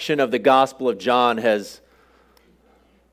section 0.00 0.18
of 0.18 0.30
the 0.30 0.38
Gospel 0.38 0.88
of 0.88 0.96
John 0.96 1.36
has 1.36 1.82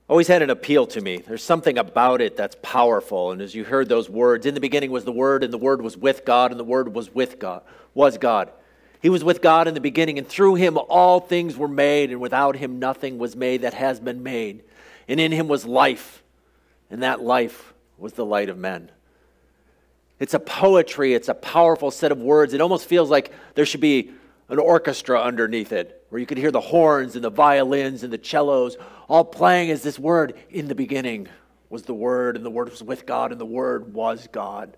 always 0.07 0.29
had 0.29 0.41
an 0.41 0.49
appeal 0.49 0.87
to 0.87 1.01
me. 1.01 1.17
There's 1.17 1.43
something 1.43 1.77
about 1.77 2.21
it 2.21 2.37
that's 2.37 2.55
powerful. 2.61 3.33
And 3.33 3.41
as 3.41 3.53
you 3.53 3.65
heard 3.65 3.89
those 3.89 4.09
words, 4.09 4.45
in 4.45 4.53
the 4.53 4.61
beginning 4.61 4.89
was 4.89 5.03
the 5.03 5.11
Word, 5.11 5.43
and 5.43 5.51
the 5.51 5.57
Word 5.57 5.81
was 5.81 5.97
with 5.97 6.23
God, 6.23 6.51
and 6.51 6.57
the 6.57 6.63
Word 6.63 6.95
was 6.95 7.13
with 7.13 7.39
God, 7.39 7.61
was 7.93 8.17
God. 8.17 8.53
He 9.01 9.09
was 9.09 9.21
with 9.21 9.41
God 9.41 9.67
in 9.67 9.73
the 9.73 9.81
beginning, 9.81 10.17
and 10.17 10.25
through 10.25 10.55
him 10.55 10.77
all 10.77 11.19
things 11.19 11.57
were 11.57 11.67
made, 11.67 12.09
and 12.09 12.21
without 12.21 12.55
him 12.55 12.79
nothing 12.79 13.17
was 13.17 13.35
made 13.35 13.63
that 13.63 13.73
has 13.73 13.99
been 13.99 14.23
made. 14.23 14.63
And 15.09 15.19
in 15.19 15.33
him 15.33 15.49
was 15.49 15.65
life, 15.65 16.23
and 16.89 17.03
that 17.03 17.21
life 17.21 17.73
was 17.97 18.13
the 18.13 18.25
light 18.25 18.47
of 18.47 18.57
men. 18.57 18.91
It's 20.21 20.33
a 20.33 20.39
poetry, 20.39 21.15
it's 21.15 21.27
a 21.27 21.33
powerful 21.33 21.91
set 21.91 22.13
of 22.13 22.19
words. 22.19 22.53
It 22.53 22.61
almost 22.61 22.87
feels 22.87 23.09
like 23.09 23.33
there 23.55 23.65
should 23.65 23.81
be 23.81 24.11
an 24.47 24.57
orchestra 24.57 25.21
underneath 25.21 25.73
it, 25.73 25.96
where 26.09 26.19
you 26.19 26.25
could 26.25 26.37
hear 26.37 26.51
the 26.51 26.61
horns 26.61 27.15
and 27.15 27.23
the 27.23 27.29
violins 27.29 28.03
and 28.03 28.11
the 28.11 28.19
cellos 28.21 28.77
all 29.09 29.25
playing 29.25 29.71
as 29.71 29.83
this 29.83 29.99
word 29.99 30.33
in 30.49 30.67
the 30.67 30.75
beginning 30.75 31.27
was 31.69 31.83
the 31.83 31.93
Word, 31.93 32.35
and 32.35 32.45
the 32.45 32.49
Word 32.49 32.69
was 32.69 32.83
with 32.83 33.05
God, 33.05 33.31
and 33.31 33.39
the 33.39 33.45
Word 33.45 33.93
was 33.93 34.27
God. 34.31 34.77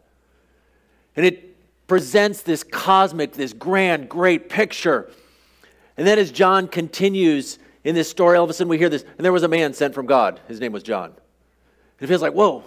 And 1.15 1.25
it 1.25 1.55
presents 1.87 2.41
this 2.41 2.63
cosmic, 2.63 3.33
this 3.33 3.53
grand, 3.53 4.09
great 4.09 4.49
picture. 4.49 5.11
And 5.97 6.07
then 6.07 6.17
as 6.19 6.31
John 6.31 6.67
continues 6.67 7.59
in 7.83 7.95
this 7.95 8.09
story, 8.09 8.37
all 8.37 8.43
of 8.43 8.49
a 8.49 8.53
sudden 8.53 8.69
we 8.69 8.77
hear 8.77 8.89
this, 8.89 9.03
and 9.03 9.25
there 9.25 9.33
was 9.33 9.43
a 9.43 9.47
man 9.47 9.73
sent 9.73 9.93
from 9.93 10.05
God. 10.05 10.39
His 10.47 10.59
name 10.59 10.71
was 10.71 10.83
John. 10.83 11.05
And 11.05 11.15
it 12.01 12.07
feels 12.07 12.21
like, 12.21 12.33
whoa, 12.33 12.63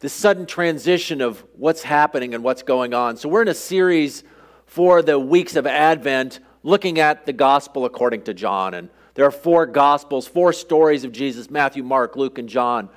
this 0.00 0.12
sudden 0.12 0.46
transition 0.46 1.20
of 1.20 1.44
what's 1.56 1.82
happening 1.82 2.34
and 2.34 2.44
what's 2.44 2.62
going 2.62 2.94
on. 2.94 3.16
So 3.16 3.28
we're 3.28 3.42
in 3.42 3.48
a 3.48 3.54
series 3.54 4.24
for 4.66 5.02
the 5.02 5.18
weeks 5.18 5.56
of 5.56 5.66
Advent 5.66 6.40
looking 6.64 6.98
at 6.98 7.26
the 7.26 7.32
gospel 7.32 7.84
according 7.84 8.22
to 8.22 8.34
John. 8.34 8.74
And 8.74 8.88
there 9.14 9.24
are 9.24 9.30
four 9.30 9.66
gospels, 9.66 10.26
four 10.26 10.52
stories 10.52 11.04
of 11.04 11.12
Jesus 11.12 11.48
Matthew, 11.48 11.84
Mark, 11.84 12.16
Luke, 12.16 12.38
and 12.38 12.48
John. 12.48 12.88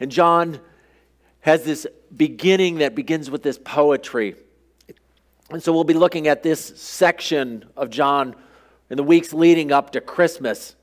And 0.00 0.10
John 0.10 0.60
has 1.40 1.64
this 1.64 1.86
beginning 2.16 2.76
that 2.76 2.94
begins 2.94 3.30
with 3.30 3.42
this 3.42 3.58
poetry. 3.58 4.36
And 5.50 5.62
so 5.62 5.72
we'll 5.72 5.84
be 5.84 5.94
looking 5.94 6.26
at 6.28 6.42
this 6.42 6.72
section 6.80 7.66
of 7.76 7.90
John 7.90 8.34
in 8.88 8.96
the 8.96 9.02
weeks 9.02 9.32
leading 9.32 9.70
up 9.70 9.90
to 9.90 10.00
Christmas. 10.00 10.74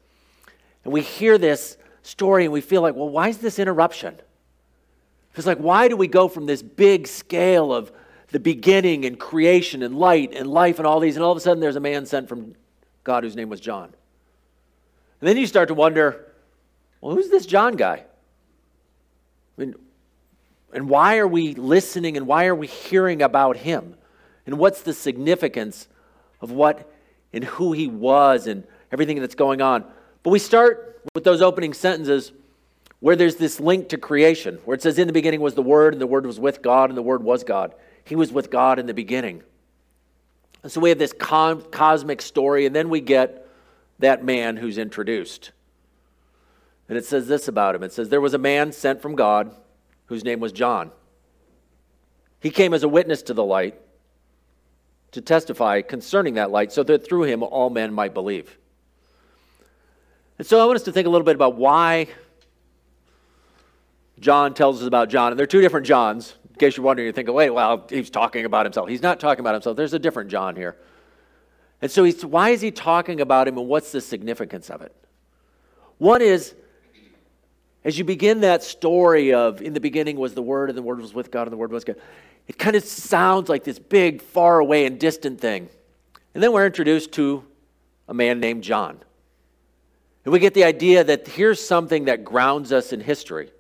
And 0.84 0.94
we 0.94 1.02
hear 1.02 1.38
this 1.38 1.78
story 2.02 2.44
and 2.44 2.54
we 2.54 2.62
feel 2.62 2.82
like, 2.82 2.96
well, 2.96 3.10
why 3.10 3.30
is 3.30 3.38
this 3.38 3.60
interruption? 3.60 4.16
It's 5.36 5.48
like, 5.48 5.58
why 5.58 5.88
do 5.88 5.98
we 5.98 6.08
go 6.08 6.28
from 6.28 6.46
this 6.46 6.62
big 6.62 7.08
scale 7.08 7.74
of 7.74 7.92
the 8.34 8.40
beginning 8.40 9.06
and 9.06 9.20
creation 9.20 9.84
and 9.84 9.96
light 9.96 10.34
and 10.34 10.50
life 10.50 10.80
and 10.80 10.88
all 10.88 11.00
these, 11.00 11.16
and 11.16 11.24
all 11.24 11.32
of 11.32 11.38
a 11.38 11.42
sudden 11.42 11.62
there's 11.62 11.76
a 11.76 11.80
man 11.80 12.06
sent 12.08 12.28
from 12.28 12.56
God 13.04 13.24
whose 13.24 13.36
name 13.36 13.48
was 13.48 13.62
John? 13.62 13.94
And 15.22 15.30
then 15.30 15.38
you 15.38 15.46
start 15.46 15.68
to 15.68 15.76
wonder, 15.76 16.34
well, 17.00 17.14
who's 17.14 17.30
this 17.30 17.46
John 17.46 17.76
guy? 17.76 18.04
I 19.56 19.62
mean, 19.62 19.76
and 20.74 20.90
why 20.90 21.20
are 21.20 21.28
we 21.28 21.54
listening 21.54 22.18
and 22.18 22.26
why 22.26 22.48
are 22.48 22.56
we 22.56 22.66
hearing 22.66 23.22
about 23.22 23.56
him? 23.56 23.96
And 24.48 24.58
what's 24.58 24.82
the 24.82 24.94
significance 24.94 25.88
of 26.42 26.50
what 26.52 26.92
and 27.34 27.44
who 27.44 27.72
he 27.72 27.88
was 27.88 28.48
and 28.48 28.64
everything 28.92 29.22
that's 29.22 29.36
going 29.36 29.62
on? 29.62 29.86
But 30.24 30.32
we 30.32 30.40
start 30.40 31.02
with 31.14 31.24
those 31.24 31.44
opening 31.44 31.74
sentences 31.74 32.32
where 33.00 33.16
there's 33.16 33.36
this 33.36 33.60
link 33.60 33.90
to 33.90 33.98
creation, 34.00 34.58
where 34.66 34.74
it 34.74 34.82
says, 34.82 34.98
In 34.98 35.06
the 35.06 35.14
beginning 35.14 35.42
was 35.42 35.54
the 35.54 35.62
Word, 35.62 35.94
and 35.94 36.02
the 36.02 36.08
Word 36.08 36.26
was 36.26 36.40
with 36.40 36.64
God, 36.64 36.90
and 36.90 36.98
the 36.98 37.04
Word 37.04 37.22
was 37.22 37.44
God. 37.44 37.76
He 38.06 38.16
was 38.16 38.32
with 38.32 38.50
God 38.50 38.80
in 38.80 38.86
the 38.86 38.94
beginning. 38.94 39.44
And 40.62 40.72
so 40.72 40.80
we 40.80 40.90
have 40.90 41.00
this 41.00 41.14
cosmic 41.14 42.22
story, 42.22 42.66
and 42.66 42.76
then 42.76 42.90
we 42.90 43.02
get 43.02 43.48
that 44.00 44.24
man 44.24 44.58
who's 44.58 44.78
introduced. 44.78 45.52
And 46.90 46.98
it 46.98 47.06
says 47.06 47.28
this 47.28 47.48
about 47.48 47.76
him 47.76 47.84
it 47.84 47.94
says, 47.94 48.10
There 48.10 48.22
was 48.22 48.34
a 48.34 48.40
man 48.40 48.72
sent 48.72 49.02
from 49.02 49.16
God 49.16 49.54
whose 50.08 50.24
name 50.24 50.40
was 50.40 50.52
John. 50.52 50.92
He 52.40 52.50
came 52.50 52.74
as 52.74 52.84
a 52.84 52.90
witness 52.90 53.22
to 53.24 53.34
the 53.34 53.44
light 53.44 53.80
to 55.12 55.22
testify 55.22 55.82
concerning 55.82 56.34
that 56.34 56.52
light, 56.52 56.72
so 56.72 56.84
that 56.84 57.06
through 57.06 57.24
him 57.24 57.44
all 57.44 57.70
men 57.70 57.94
might 57.94 58.14
believe. 58.14 58.58
And 60.38 60.48
so 60.48 60.60
I 60.60 60.66
want 60.66 60.76
us 60.76 60.84
to 60.84 60.92
think 60.92 61.08
a 61.08 61.10
little 61.10 61.26
bit 61.26 61.36
about 61.36 61.56
why 61.56 62.08
John 64.20 64.54
tells 64.54 64.82
us 64.82 64.88
about 64.88 65.10
John. 65.10 65.32
And 65.32 65.40
there 65.40 65.44
are 65.44 65.48
two 65.48 65.62
different 65.62 65.86
Johns. 65.86 66.34
Case 66.64 66.78
you're 66.78 66.86
wondering, 66.86 67.06
you're 67.06 67.14
thinking, 67.14 67.34
wait, 67.34 67.50
well, 67.50 67.86
he's 67.90 68.10
talking 68.10 68.46
about 68.46 68.66
himself. 68.66 68.88
He's 68.88 69.02
not 69.02 69.20
talking 69.20 69.42
about 69.42 69.54
himself. 69.54 69.76
There's 69.76 69.94
a 69.94 70.00
different 70.00 70.30
John 70.30 70.56
here. 70.56 70.78
And 71.82 71.92
so 71.92 72.04
he's, 72.04 72.26
why 72.26 72.52
is 72.52 72.62
he 72.62 72.72
talking 72.72 73.20
about 73.20 73.48
him 73.48 73.58
and 73.58 73.68
what's 73.68 73.92
the 73.92 74.00
significance 74.00 74.70
of 74.70 74.82
it? 74.82 74.96
One 75.98 76.22
is, 76.22 76.56
as 77.84 77.98
you 77.98 78.06
begin 78.06 78.42
that 78.42 78.64
story 78.64 79.34
of 79.34 79.62
in 79.62 79.74
the 79.74 79.82
beginning 79.82 80.18
was 80.18 80.34
the 80.34 80.42
Word, 80.42 80.70
and 80.70 80.78
the 80.78 80.82
Word 80.82 81.02
was 81.02 81.14
with 81.14 81.32
God, 81.32 81.44
and 81.44 81.52
the 81.52 81.58
Word 81.58 81.72
was 81.72 81.84
God, 81.84 81.98
it 82.48 82.58
kind 82.58 82.76
of 82.76 82.84
sounds 82.84 83.50
like 83.50 83.64
this 83.64 83.80
big, 83.80 84.22
far 84.22 84.60
away, 84.60 84.86
and 84.86 85.00
distant 85.00 85.42
thing. 85.42 85.70
And 86.34 86.42
then 86.42 86.54
we're 86.54 86.66
introduced 86.66 87.12
to 87.14 87.44
a 88.08 88.14
man 88.14 88.40
named 88.40 88.64
John. 88.64 89.00
And 90.24 90.32
we 90.32 90.40
get 90.40 90.54
the 90.54 90.64
idea 90.64 91.04
that 91.04 91.28
here's 91.28 91.62
something 91.62 92.06
that 92.06 92.24
grounds 92.24 92.72
us 92.72 92.94
in 92.94 93.02
history. 93.02 93.52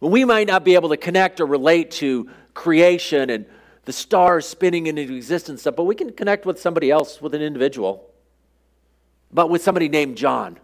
We 0.00 0.24
might 0.24 0.46
not 0.46 0.64
be 0.64 0.74
able 0.74 0.90
to 0.90 0.96
connect 0.96 1.40
or 1.40 1.46
relate 1.46 1.90
to 1.92 2.30
creation 2.54 3.30
and 3.30 3.46
the 3.84 3.92
stars 3.92 4.46
spinning 4.46 4.86
into 4.86 5.02
existence 5.14 5.62
stuff, 5.62 5.74
but 5.76 5.84
we 5.84 5.94
can 5.94 6.12
connect 6.12 6.44
with 6.44 6.60
somebody 6.60 6.90
else, 6.90 7.22
with 7.22 7.34
an 7.34 7.42
individual, 7.42 8.08
but 9.32 9.48
with 9.48 9.62
somebody 9.62 9.88
named 9.88 10.16
John. 10.16 10.58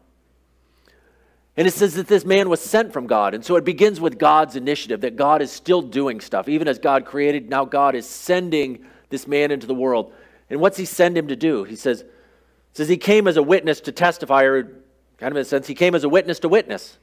And 1.56 1.66
it 1.66 1.70
says 1.70 1.94
that 1.94 2.08
this 2.08 2.24
man 2.24 2.48
was 2.48 2.60
sent 2.60 2.92
from 2.92 3.06
God. 3.06 3.32
And 3.32 3.44
so 3.44 3.56
it 3.56 3.64
begins 3.64 4.00
with 4.00 4.18
God's 4.18 4.56
initiative, 4.56 5.02
that 5.02 5.16
God 5.16 5.40
is 5.40 5.52
still 5.52 5.82
doing 5.82 6.20
stuff. 6.20 6.48
Even 6.48 6.66
as 6.66 6.78
God 6.78 7.04
created, 7.04 7.48
now 7.48 7.64
God 7.64 7.94
is 7.94 8.08
sending 8.08 8.84
this 9.08 9.26
man 9.28 9.50
into 9.50 9.66
the 9.66 9.74
world. 9.74 10.12
And 10.50 10.60
what's 10.60 10.76
he 10.76 10.84
send 10.84 11.16
him 11.16 11.28
to 11.28 11.36
do? 11.36 11.64
He 11.64 11.76
says, 11.76 12.04
says 12.72 12.88
he 12.88 12.96
came 12.96 13.28
as 13.28 13.36
a 13.36 13.42
witness 13.42 13.80
to 13.82 13.92
testify, 13.92 14.42
or 14.42 14.64
kind 14.64 15.32
of 15.32 15.36
in 15.36 15.42
a 15.42 15.44
sense, 15.44 15.66
he 15.66 15.74
came 15.74 15.94
as 15.94 16.04
a 16.04 16.08
witness 16.08 16.40
to 16.40 16.48
witness. 16.48 16.98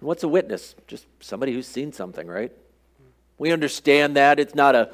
What's 0.00 0.22
a 0.22 0.28
witness? 0.28 0.74
Just 0.86 1.06
somebody 1.20 1.52
who's 1.52 1.66
seen 1.66 1.92
something, 1.92 2.26
right? 2.26 2.52
We 3.38 3.52
understand 3.52 4.16
that. 4.16 4.38
It's 4.38 4.54
not 4.54 4.74
a, 4.74 4.90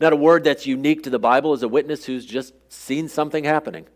not 0.00 0.12
a 0.12 0.16
word 0.16 0.44
that's 0.44 0.66
unique 0.66 1.02
to 1.04 1.10
the 1.10 1.18
Bible 1.18 1.54
is 1.54 1.62
a 1.62 1.68
witness 1.68 2.04
who's 2.04 2.24
just 2.24 2.54
seen 2.72 3.08
something 3.08 3.44
happening. 3.44 3.86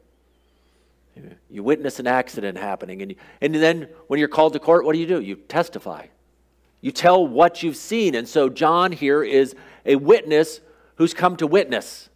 You 1.50 1.62
witness 1.62 1.98
an 1.98 2.06
accident 2.06 2.58
happening. 2.58 3.02
And, 3.02 3.10
you, 3.12 3.16
and 3.40 3.54
then 3.54 3.88
when 4.06 4.20
you're 4.20 4.28
called 4.28 4.52
to 4.52 4.60
court, 4.60 4.84
what 4.84 4.92
do 4.92 4.98
you 4.98 5.06
do? 5.06 5.20
You 5.20 5.36
testify. 5.36 6.06
You 6.80 6.92
tell 6.92 7.26
what 7.26 7.62
you've 7.62 7.76
seen. 7.76 8.14
And 8.14 8.28
so 8.28 8.48
John 8.48 8.92
here 8.92 9.24
is 9.24 9.56
a 9.84 9.96
witness 9.96 10.60
who's 10.96 11.14
come 11.14 11.36
to 11.36 11.46
witness. 11.46 12.08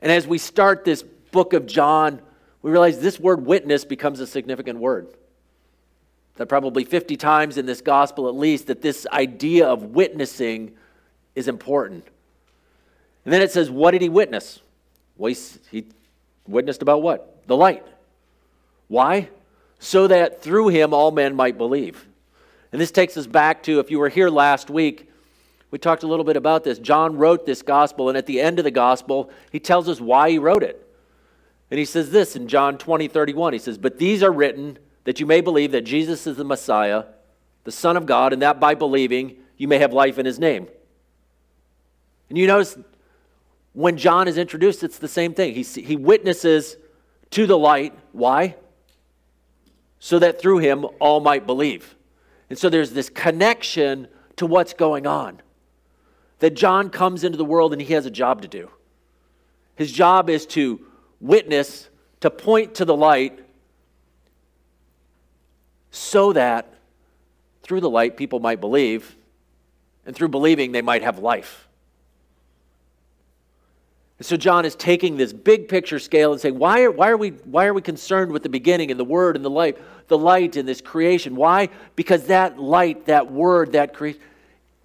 And 0.00 0.12
as 0.12 0.26
we 0.26 0.38
start 0.38 0.84
this 0.84 1.02
book 1.02 1.54
of 1.54 1.66
John, 1.66 2.20
we 2.60 2.70
realize 2.70 3.00
this 3.00 3.18
word 3.18 3.46
witness 3.46 3.84
becomes 3.84 4.20
a 4.20 4.26
significant 4.26 4.78
word 4.78 5.08
that 6.38 6.46
probably 6.46 6.84
50 6.84 7.16
times 7.16 7.58
in 7.58 7.66
this 7.66 7.80
gospel 7.80 8.28
at 8.28 8.34
least 8.34 8.68
that 8.68 8.80
this 8.80 9.06
idea 9.12 9.66
of 9.66 9.82
witnessing 9.82 10.72
is 11.34 11.48
important. 11.48 12.06
And 13.24 13.34
then 13.34 13.42
it 13.42 13.50
says, 13.50 13.70
What 13.70 13.90
did 13.90 14.02
he 14.02 14.08
witness? 14.08 14.60
Well, 15.16 15.34
he 15.70 15.84
witnessed 16.46 16.80
about 16.80 17.02
what? 17.02 17.46
The 17.48 17.56
light. 17.56 17.84
Why? 18.86 19.28
So 19.80 20.06
that 20.06 20.40
through 20.40 20.68
him 20.68 20.94
all 20.94 21.10
men 21.10 21.34
might 21.34 21.58
believe. 21.58 22.06
And 22.70 22.80
this 22.80 22.92
takes 22.92 23.16
us 23.16 23.26
back 23.26 23.64
to, 23.64 23.80
if 23.80 23.90
you 23.90 23.98
were 23.98 24.08
here 24.08 24.30
last 24.30 24.70
week, 24.70 25.10
we 25.70 25.78
talked 25.78 26.04
a 26.04 26.06
little 26.06 26.24
bit 26.24 26.36
about 26.36 26.64
this. 26.64 26.78
John 26.78 27.16
wrote 27.16 27.46
this 27.46 27.62
gospel, 27.62 28.08
and 28.08 28.16
at 28.16 28.26
the 28.26 28.40
end 28.40 28.58
of 28.58 28.64
the 28.64 28.70
gospel, 28.70 29.30
he 29.50 29.58
tells 29.58 29.88
us 29.88 30.00
why 30.00 30.30
he 30.30 30.38
wrote 30.38 30.62
it. 30.62 30.84
And 31.70 31.78
he 31.78 31.84
says 31.84 32.10
this 32.10 32.36
in 32.36 32.48
John 32.48 32.78
20, 32.78 33.08
31. 33.08 33.52
He 33.52 33.58
says, 33.58 33.76
But 33.76 33.98
these 33.98 34.22
are 34.22 34.32
written 34.32 34.78
that 35.08 35.18
you 35.20 35.24
may 35.24 35.40
believe 35.40 35.72
that 35.72 35.84
Jesus 35.84 36.26
is 36.26 36.36
the 36.36 36.44
Messiah, 36.44 37.04
the 37.64 37.72
Son 37.72 37.96
of 37.96 38.04
God, 38.04 38.34
and 38.34 38.42
that 38.42 38.60
by 38.60 38.74
believing 38.74 39.38
you 39.56 39.66
may 39.66 39.78
have 39.78 39.90
life 39.90 40.18
in 40.18 40.26
his 40.26 40.38
name. 40.38 40.68
And 42.28 42.36
you 42.36 42.46
notice 42.46 42.76
when 43.72 43.96
John 43.96 44.28
is 44.28 44.36
introduced, 44.36 44.84
it's 44.84 44.98
the 44.98 45.08
same 45.08 45.32
thing. 45.32 45.54
He, 45.54 45.62
he 45.62 45.96
witnesses 45.96 46.76
to 47.30 47.46
the 47.46 47.56
light. 47.56 47.98
Why? 48.12 48.56
So 49.98 50.18
that 50.18 50.42
through 50.42 50.58
him 50.58 50.84
all 51.00 51.20
might 51.20 51.46
believe. 51.46 51.96
And 52.50 52.58
so 52.58 52.68
there's 52.68 52.90
this 52.90 53.08
connection 53.08 54.08
to 54.36 54.44
what's 54.44 54.74
going 54.74 55.06
on. 55.06 55.40
That 56.40 56.50
John 56.50 56.90
comes 56.90 57.24
into 57.24 57.38
the 57.38 57.46
world 57.46 57.72
and 57.72 57.80
he 57.80 57.94
has 57.94 58.04
a 58.04 58.10
job 58.10 58.42
to 58.42 58.48
do. 58.48 58.68
His 59.74 59.90
job 59.90 60.28
is 60.28 60.44
to 60.48 60.84
witness, 61.18 61.88
to 62.20 62.28
point 62.28 62.74
to 62.74 62.84
the 62.84 62.94
light, 62.94 63.47
so 65.90 66.32
that 66.32 66.74
through 67.62 67.80
the 67.80 67.90
light 67.90 68.16
people 68.16 68.40
might 68.40 68.60
believe, 68.60 69.16
and 70.06 70.16
through 70.16 70.28
believing 70.28 70.72
they 70.72 70.82
might 70.82 71.02
have 71.02 71.18
life. 71.18 71.68
And 74.18 74.26
So 74.26 74.36
John 74.36 74.64
is 74.64 74.74
taking 74.74 75.16
this 75.16 75.32
big 75.32 75.68
picture 75.68 75.98
scale 75.98 76.32
and 76.32 76.40
saying, 76.40 76.58
why 76.58 76.82
are, 76.82 76.90
why, 76.90 77.08
are 77.08 77.16
we, 77.16 77.30
why 77.30 77.66
are 77.66 77.74
we 77.74 77.82
concerned 77.82 78.32
with 78.32 78.42
the 78.42 78.48
beginning 78.48 78.90
and 78.90 78.98
the 78.98 79.04
word 79.04 79.36
and 79.36 79.44
the 79.44 79.50
light, 79.50 79.78
the 80.08 80.18
light 80.18 80.56
in 80.56 80.66
this 80.66 80.80
creation? 80.80 81.36
Why? 81.36 81.68
Because 81.94 82.24
that 82.24 82.58
light, 82.58 83.06
that 83.06 83.30
word, 83.30 83.72
that 83.72 83.94
creation 83.94 84.20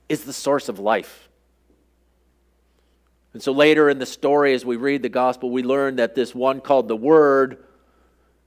is 0.08 0.24
the 0.24 0.34
source 0.34 0.70
of 0.70 0.78
life. 0.78 1.30
And 3.34 3.42
so 3.42 3.52
later 3.52 3.90
in 3.90 3.98
the 3.98 4.06
story, 4.06 4.54
as 4.54 4.64
we 4.64 4.76
read 4.76 5.02
the 5.02 5.10
gospel, 5.10 5.50
we 5.50 5.64
learn 5.64 5.96
that 5.96 6.14
this 6.14 6.36
one 6.36 6.62
called 6.62 6.88
the 6.88 6.96
Word, 6.96 7.64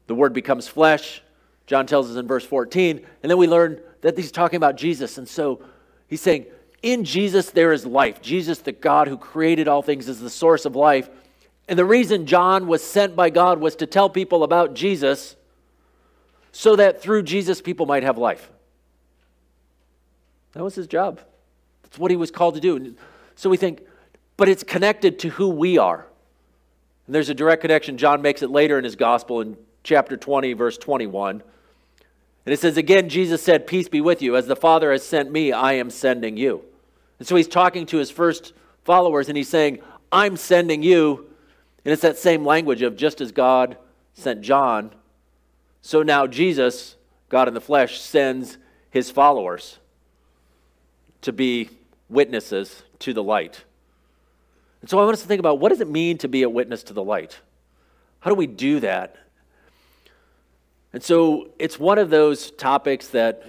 the 0.07 0.15
Word 0.15 0.33
becomes 0.33 0.69
flesh. 0.69 1.21
John 1.67 1.87
tells 1.87 2.11
us 2.11 2.17
in 2.17 2.27
verse 2.27 2.45
14. 2.45 3.05
And 3.23 3.31
then 3.31 3.39
we 3.39 3.47
learn 3.47 3.81
that 4.01 4.17
he's 4.17 4.33
talking 4.33 4.57
about 4.57 4.77
Jesus. 4.77 5.19
And 5.19 5.29
so 5.29 5.63
he's 6.09 6.21
saying, 6.21 6.47
in 6.83 7.05
Jesus 7.05 7.51
there 7.51 7.73
is 7.73 7.85
life. 7.85 8.23
Jesus, 8.23 8.59
the 8.59 8.73
God 8.73 9.09
who 9.09 9.17
created 9.17 9.67
all 9.67 9.83
things, 9.83 10.09
is 10.09 10.21
the 10.21 10.31
source 10.31 10.65
of 10.65 10.77
life. 10.77 11.09
And 11.69 11.79
the 11.79 11.85
reason 11.85 12.27
John 12.27 12.69
was 12.69 12.83
sent 12.83 13.17
by 13.17 13.31
God 13.31 13.61
was 13.61 13.75
to 13.77 13.87
tell 13.87 14.09
people 14.09 14.45
about 14.45 14.75
Jesus 14.75 15.35
so 16.53 16.77
that 16.77 17.03
through 17.03 17.25
Jesus 17.25 17.61
people 17.61 17.87
might 17.87 18.05
have 18.05 18.17
life. 18.17 18.51
That 20.53 20.63
was 20.63 20.75
his 20.75 20.87
job. 20.87 21.21
That's 21.83 21.99
what 21.99 22.11
he 22.11 22.17
was 22.17 22.31
called 22.31 22.55
to 22.55 22.61
do. 22.61 22.95
So 23.35 23.51
we 23.51 23.57
think, 23.57 23.83
but 24.37 24.49
it's 24.49 24.63
connected 24.63 25.19
to 25.21 25.29
who 25.31 25.49
we 25.49 25.77
are. 25.77 26.07
And 27.07 27.15
there's 27.15 27.29
a 27.29 27.35
direct 27.35 27.63
connection. 27.63 27.99
John 27.99 28.23
makes 28.23 28.43
it 28.43 28.51
later 28.51 28.79
in 28.79 28.85
his 28.85 28.97
gospel 28.97 29.41
in 29.41 29.57
chapter 29.83 30.17
20, 30.17 30.53
verse 30.55 30.79
21. 30.79 31.43
And 32.47 32.53
it 32.53 32.61
says, 32.61 32.77
Again, 32.77 33.09
Jesus 33.09 33.43
said, 33.43 33.67
Peace 33.67 33.89
be 33.89 34.01
with 34.01 34.23
you. 34.23 34.37
As 34.37 34.47
the 34.47 34.57
Father 34.57 34.93
has 34.93 35.03
sent 35.03 35.31
me, 35.31 35.53
I 35.53 35.75
am 35.75 35.91
sending 35.91 36.37
you. 36.37 36.63
And 37.19 37.29
so 37.29 37.37
he's 37.37 37.49
talking 37.49 37.85
to 37.87 37.99
his 37.99 38.11
first 38.11 38.55
followers 38.85 39.29
and 39.29 39.37
he's 39.37 39.49
saying, 39.49 39.81
I'm 40.11 40.37
sending 40.37 40.83
you. 40.83 41.27
And 41.85 41.93
it's 41.93 42.03
that 42.03 42.17
same 42.17 42.45
language 42.45 42.83
of 42.83 42.97
just 42.97 43.21
as 43.21 43.33
God 43.33 43.77
sent 44.15 44.41
John, 44.41 44.93
so 45.83 46.03
now 46.03 46.27
Jesus, 46.27 46.97
God 47.29 47.49
in 47.49 47.55
the 47.55 47.61
flesh, 47.61 48.01
sends 48.01 48.59
his 48.91 49.11
followers 49.11 49.79
to 51.21 51.33
be 51.33 51.71
witnesses 52.09 52.83
to 53.01 53.13
the 53.13 53.23
light. 53.23 53.65
And 54.81 54.91
so 54.91 54.99
I 54.99 55.05
want 55.05 55.15
us 55.15 55.23
to 55.23 55.29
think 55.29 55.39
about 55.39 55.61
what 55.61 55.69
does 55.69 55.81
it 55.81 55.89
mean 55.89 56.19
to 56.19 56.29
be 56.29 56.43
a 56.43 56.49
witness 56.49 56.83
to 56.85 56.93
the 56.93 57.05
light? 57.05 57.41
How 58.21 58.31
do 58.31 58.35
we 58.35 58.47
do 58.47 58.81
that? 58.81 59.17
And 60.97 61.05
so 61.05 61.51
it's 61.59 61.79
one 61.79 61.99
of 61.99 62.09
those 62.09 62.53
topics 62.53 63.09
that 63.09 63.43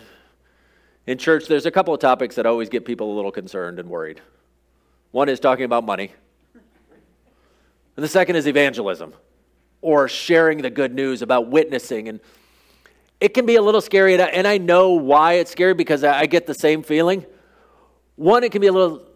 in 1.06 1.18
church, 1.18 1.48
there's 1.48 1.66
a 1.66 1.72
couple 1.72 1.94
of 1.94 2.02
topics 2.02 2.36
that 2.36 2.46
always 2.46 2.68
get 2.68 2.84
people 2.84 3.14
a 3.14 3.16
little 3.16 3.32
concerned 3.32 3.80
and 3.80 3.90
worried. 3.90 4.20
One 5.12 5.30
is 5.30 5.40
talking 5.40 5.64
about 5.64 5.86
money, 5.86 6.12
and 6.54 8.04
the 8.04 8.08
second 8.10 8.36
is 8.36 8.48
evangelism 8.48 9.14
or 9.82 10.10
sharing 10.10 10.58
the 10.58 10.70
good 10.70 10.94
news 10.94 11.22
about 11.22 11.48
witnessing. 11.48 12.10
And 12.10 12.20
it 13.22 13.34
can 13.34 13.46
be 13.46 13.56
a 13.56 13.62
little 13.62 13.80
scary, 13.80 14.22
and 14.22 14.46
I 14.46 14.58
know 14.58 14.90
why 14.96 15.36
it's 15.36 15.52
scary 15.52 15.74
because 15.74 16.04
I 16.04 16.26
get 16.26 16.48
the 16.48 16.54
same 16.54 16.84
feeling. 16.84 17.26
One, 18.18 18.44
it 18.44 18.52
can 18.52 18.60
be 18.60 18.68
a 18.68 18.74
little 18.74 19.08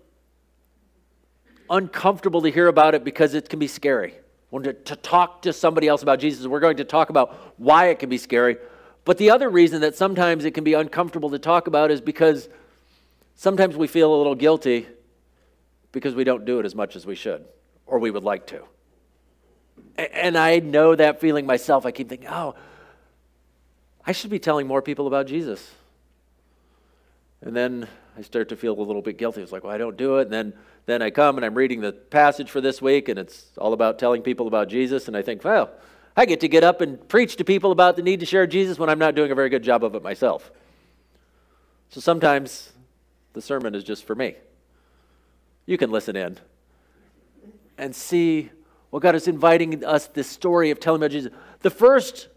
uncomfortable 1.70 2.42
to 2.44 2.50
hear 2.50 2.70
about 2.70 2.96
it 2.96 3.04
because 3.04 3.34
it 3.34 3.50
can 3.50 3.60
be 3.60 3.68
scary. 3.68 4.16
When 4.52 4.64
to, 4.64 4.74
to 4.74 4.96
talk 4.98 5.42
to 5.44 5.54
somebody 5.54 5.88
else 5.88 6.04
about 6.04 6.20
Jesus, 6.20 6.46
we're 6.46 6.60
going 6.60 6.78
to 6.78 6.84
talk 6.84 7.10
about 7.10 7.54
why 7.58 7.88
it 7.88 8.00
can 8.00 8.10
be 8.10 8.18
scary. 8.18 8.58
But 9.06 9.18
the 9.18 9.32
other 9.32 9.50
reason 9.50 9.82
that 9.82 9.96
sometimes 9.96 10.46
it 10.46 10.52
can 10.52 10.64
be 10.64 10.74
uncomfortable 10.74 11.32
to 11.32 11.40
talk 11.40 11.68
about 11.68 11.90
is 11.90 12.02
because 12.02 12.50
sometimes 13.36 13.76
we 13.76 13.88
feel 13.88 14.14
a 14.14 14.18
little 14.18 14.36
guilty 14.36 14.88
because 15.92 16.14
we 16.14 16.24
don't 16.24 16.46
do 16.46 16.60
it 16.60 16.66
as 16.66 16.76
much 16.76 16.96
as 16.96 17.06
we 17.06 17.16
should 17.16 17.46
or 17.88 17.98
we 17.98 18.12
would 18.12 18.24
like 18.24 18.46
to. 18.48 18.62
And 19.98 20.38
I 20.38 20.60
know 20.60 20.96
that 20.96 21.20
feeling 21.22 21.46
myself. 21.46 21.86
I 21.86 21.92
keep 21.92 22.10
thinking, 22.10 22.28
oh, 22.30 22.56
I 24.06 24.12
should 24.12 24.30
be 24.30 24.40
telling 24.40 24.68
more 24.68 24.82
people 24.82 25.08
about 25.08 25.28
Jesus. 25.28 25.72
And 27.42 27.56
then 27.56 27.88
I 28.18 28.22
start 28.22 28.50
to 28.50 28.56
feel 28.56 28.78
a 28.78 28.82
little 28.82 29.02
bit 29.02 29.18
guilty. 29.18 29.42
It's 29.42 29.52
like, 29.52 29.64
well, 29.64 29.74
I 29.74 29.78
don't 29.78 29.98
do 29.98 30.18
it. 30.18 30.24
And 30.24 30.34
then, 30.34 30.54
then 30.86 31.02
I 31.02 31.10
come 31.10 31.38
and 31.38 31.46
I'm 31.46 31.56
reading 31.56 31.82
the 31.82 31.92
passage 31.92 32.50
for 32.50 32.62
this 32.62 32.82
week, 32.82 33.10
and 33.10 33.20
it's 33.20 33.52
all 33.58 33.74
about 33.74 34.00
telling 34.00 34.22
people 34.22 34.48
about 34.48 34.68
Jesus. 34.68 35.08
And 35.08 35.16
I 35.16 35.22
think, 35.22 35.44
well, 35.44 35.72
I 36.16 36.26
get 36.26 36.40
to 36.42 36.48
get 36.48 36.64
up 36.64 36.82
and 36.82 37.08
preach 37.08 37.36
to 37.38 37.44
people 37.44 37.72
about 37.72 37.96
the 37.96 38.02
need 38.02 38.20
to 38.20 38.26
share 38.26 38.48
Jesus 38.48 38.78
when 38.78 38.90
I'm 38.90 39.00
not 39.00 39.16
doing 39.16 39.32
a 39.32 39.36
very 39.36 39.50
good 39.50 39.64
job 39.64 39.84
of 39.84 39.96
it 39.96 40.04
myself. 40.04 40.52
So 41.90 42.02
sometimes 42.02 42.72
the 43.34 43.42
sermon 43.42 43.76
is 43.76 43.84
just 43.84 44.06
for 44.06 44.16
me. 44.16 44.36
You 45.66 45.78
can 45.78 45.92
listen 45.92 46.16
in 46.16 46.38
and 47.78 47.96
see 47.96 48.50
what 48.90 49.02
God 49.02 49.16
is 49.16 49.28
inviting 49.28 49.86
us 49.86 50.08
this 50.08 50.28
story 50.28 50.72
of 50.72 50.80
telling 50.80 51.02
about 51.02 51.12
Jesus. 51.12 51.32
The 51.62 51.70
first 51.70 52.28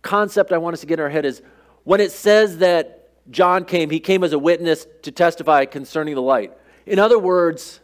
concept 0.00 0.52
I 0.52 0.58
want 0.58 0.74
us 0.74 0.80
to 0.80 0.86
get 0.86 0.98
in 0.98 1.02
our 1.02 1.10
head 1.10 1.24
is 1.24 1.42
when 1.84 2.00
it 2.00 2.12
says 2.12 2.58
that 2.58 3.10
John 3.30 3.64
came, 3.64 3.90
he 3.90 4.00
came 4.00 4.24
as 4.24 4.32
a 4.32 4.38
witness 4.38 4.86
to 5.02 5.12
testify 5.12 5.64
concerning 5.64 6.14
the 6.14 6.22
light. 6.22 6.52
In 6.86 6.98
other 6.98 7.18
words, 7.18 7.80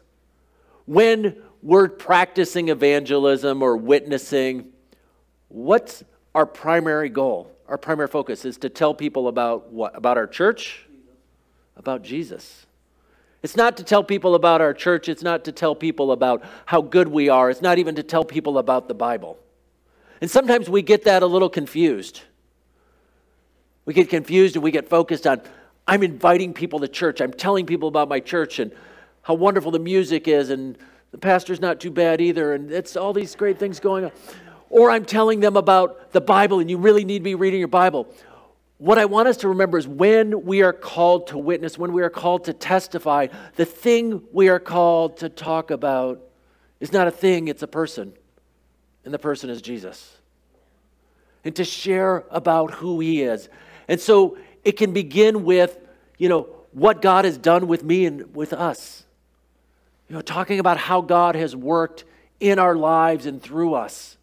when 0.87 1.37
we're 1.62 1.89
practicing 1.89 2.69
evangelism 2.69 3.62
or 3.62 3.77
witnessing, 3.77 4.73
What's 5.49 6.05
our 6.35 6.47
primary 6.47 7.09
goal? 7.09 7.50
Our 7.69 7.79
primary 7.79 8.09
focus 8.09 8.45
is 8.45 8.59
to 8.59 8.69
tell 8.69 8.95
people 8.95 9.29
about 9.29 9.73
what? 9.73 9.97
About 9.97 10.17
our 10.17 10.27
church? 10.27 10.87
About 11.77 12.03
Jesus. 12.03 12.67
It's 13.43 13.56
not 13.56 13.77
to 13.77 13.85
tell 13.85 14.03
people 14.03 14.35
about 14.35 14.61
our 14.61 14.75
church. 14.75 15.09
It's 15.09 15.23
not 15.23 15.44
to 15.44 15.53
tell 15.53 15.75
people 15.75 16.12
about 16.12 16.44
how 16.67 16.83
good 16.83 17.09
we 17.09 17.29
are. 17.29 17.51
It's 17.51 17.62
not 17.62 17.79
even 17.79 17.94
to 17.94 18.03
tell 18.03 18.25
people 18.25 18.59
about 18.59 18.89
the 18.89 18.94
Bible. 18.94 19.39
And 20.21 20.31
sometimes 20.31 20.69
we 20.69 20.83
get 20.83 21.05
that 21.05 21.23
a 21.23 21.27
little 21.27 21.49
confused. 21.49 22.23
We 23.85 23.94
get 23.94 24.11
confused 24.11 24.56
and 24.56 24.62
we 24.62 24.73
get 24.73 24.89
focused 24.89 25.27
on, 25.27 25.41
I'm 25.88 26.05
inviting 26.05 26.55
people 26.55 26.79
to 26.81 26.88
church. 26.88 27.20
I'm 27.20 27.32
telling 27.32 27.67
people 27.67 27.88
about 27.88 28.08
my 28.08 28.20
church 28.20 28.61
and 28.61 28.70
how 29.23 29.35
wonderful 29.35 29.73
the 29.73 29.81
music 29.81 30.29
is, 30.29 30.50
and 30.50 30.79
the 31.11 31.19
pastor's 31.19 31.61
not 31.61 31.81
too 31.81 31.90
bad 31.90 32.20
either, 32.20 32.55
and 32.55 32.70
it's 32.70 32.96
all 32.96 33.12
these 33.12 33.35
great 33.35 33.58
things 33.58 33.81
going 33.81 34.05
on 34.05 34.12
or 34.70 34.90
I'm 34.90 35.05
telling 35.05 35.40
them 35.40 35.56
about 35.56 36.12
the 36.12 36.20
Bible 36.20 36.61
and 36.61 36.70
you 36.70 36.79
really 36.79 37.05
need 37.05 37.19
to 37.19 37.25
be 37.25 37.35
reading 37.35 37.58
your 37.58 37.69
Bible. 37.69 38.08
What 38.79 38.99
I 38.99 39.06
want 39.06 39.29
us 39.29 39.38
to 39.38 39.49
remember 39.49 39.76
is 39.79 39.88
when 39.88 40.44
we 40.44 40.62
are 40.62 40.73
called 40.73 41.29
to 41.29 41.38
witness, 41.38 41.76
when 41.76 41.93
we 41.93 42.02
are 42.02 42.11
called 42.11 42.44
to 42.44 42.52
testify, 42.52 43.26
the 43.56 43.64
thing 43.64 44.23
we 44.32 44.49
are 44.49 44.61
called 44.61 45.17
to 45.19 45.29
talk 45.29 45.70
about 45.70 46.20
is 46.79 46.93
not 46.93 47.08
a 47.08 47.11
thing, 47.11 47.49
it's 47.49 47.62
a 47.62 47.67
person. 47.67 48.12
And 49.05 49.12
the 49.12 49.19
person 49.19 49.51
is 49.51 49.63
Jesus. 49.63 50.19
And 51.44 51.56
to 51.56 51.65
share 51.65 52.24
about 52.31 52.74
who 52.74 53.01
he 53.01 53.22
is. 53.22 53.48
And 53.89 53.98
so 53.98 54.36
it 54.65 54.72
can 54.72 54.93
begin 54.93 55.44
with, 55.44 55.79
you 56.19 56.29
know, 56.29 56.48
what 56.72 57.03
God 57.03 57.24
has 57.24 57.38
done 57.38 57.67
with 57.67 57.82
me 57.82 58.06
and 58.06 58.34
with 58.34 58.53
us. 58.53 59.05
You 60.08 60.17
know, 60.17 60.22
talking 60.22 60.58
about 60.58 60.79
how 60.79 61.00
God 61.00 61.34
has 61.34 61.55
worked 61.55 62.05
in 62.41 62.58
our 62.58 62.74
lives 62.74 63.27
and 63.27 63.43
through 63.43 63.74
us. 63.74 64.17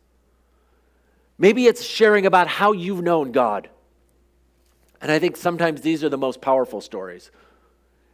Maybe 1.37 1.67
it's 1.67 1.83
sharing 1.83 2.25
about 2.25 2.47
how 2.47 2.71
you've 2.71 3.03
known 3.03 3.31
God. 3.31 3.69
And 5.01 5.11
I 5.11 5.19
think 5.19 5.37
sometimes 5.37 5.81
these 5.81 6.03
are 6.03 6.09
the 6.09 6.17
most 6.17 6.41
powerful 6.41 6.81
stories. 6.81 7.29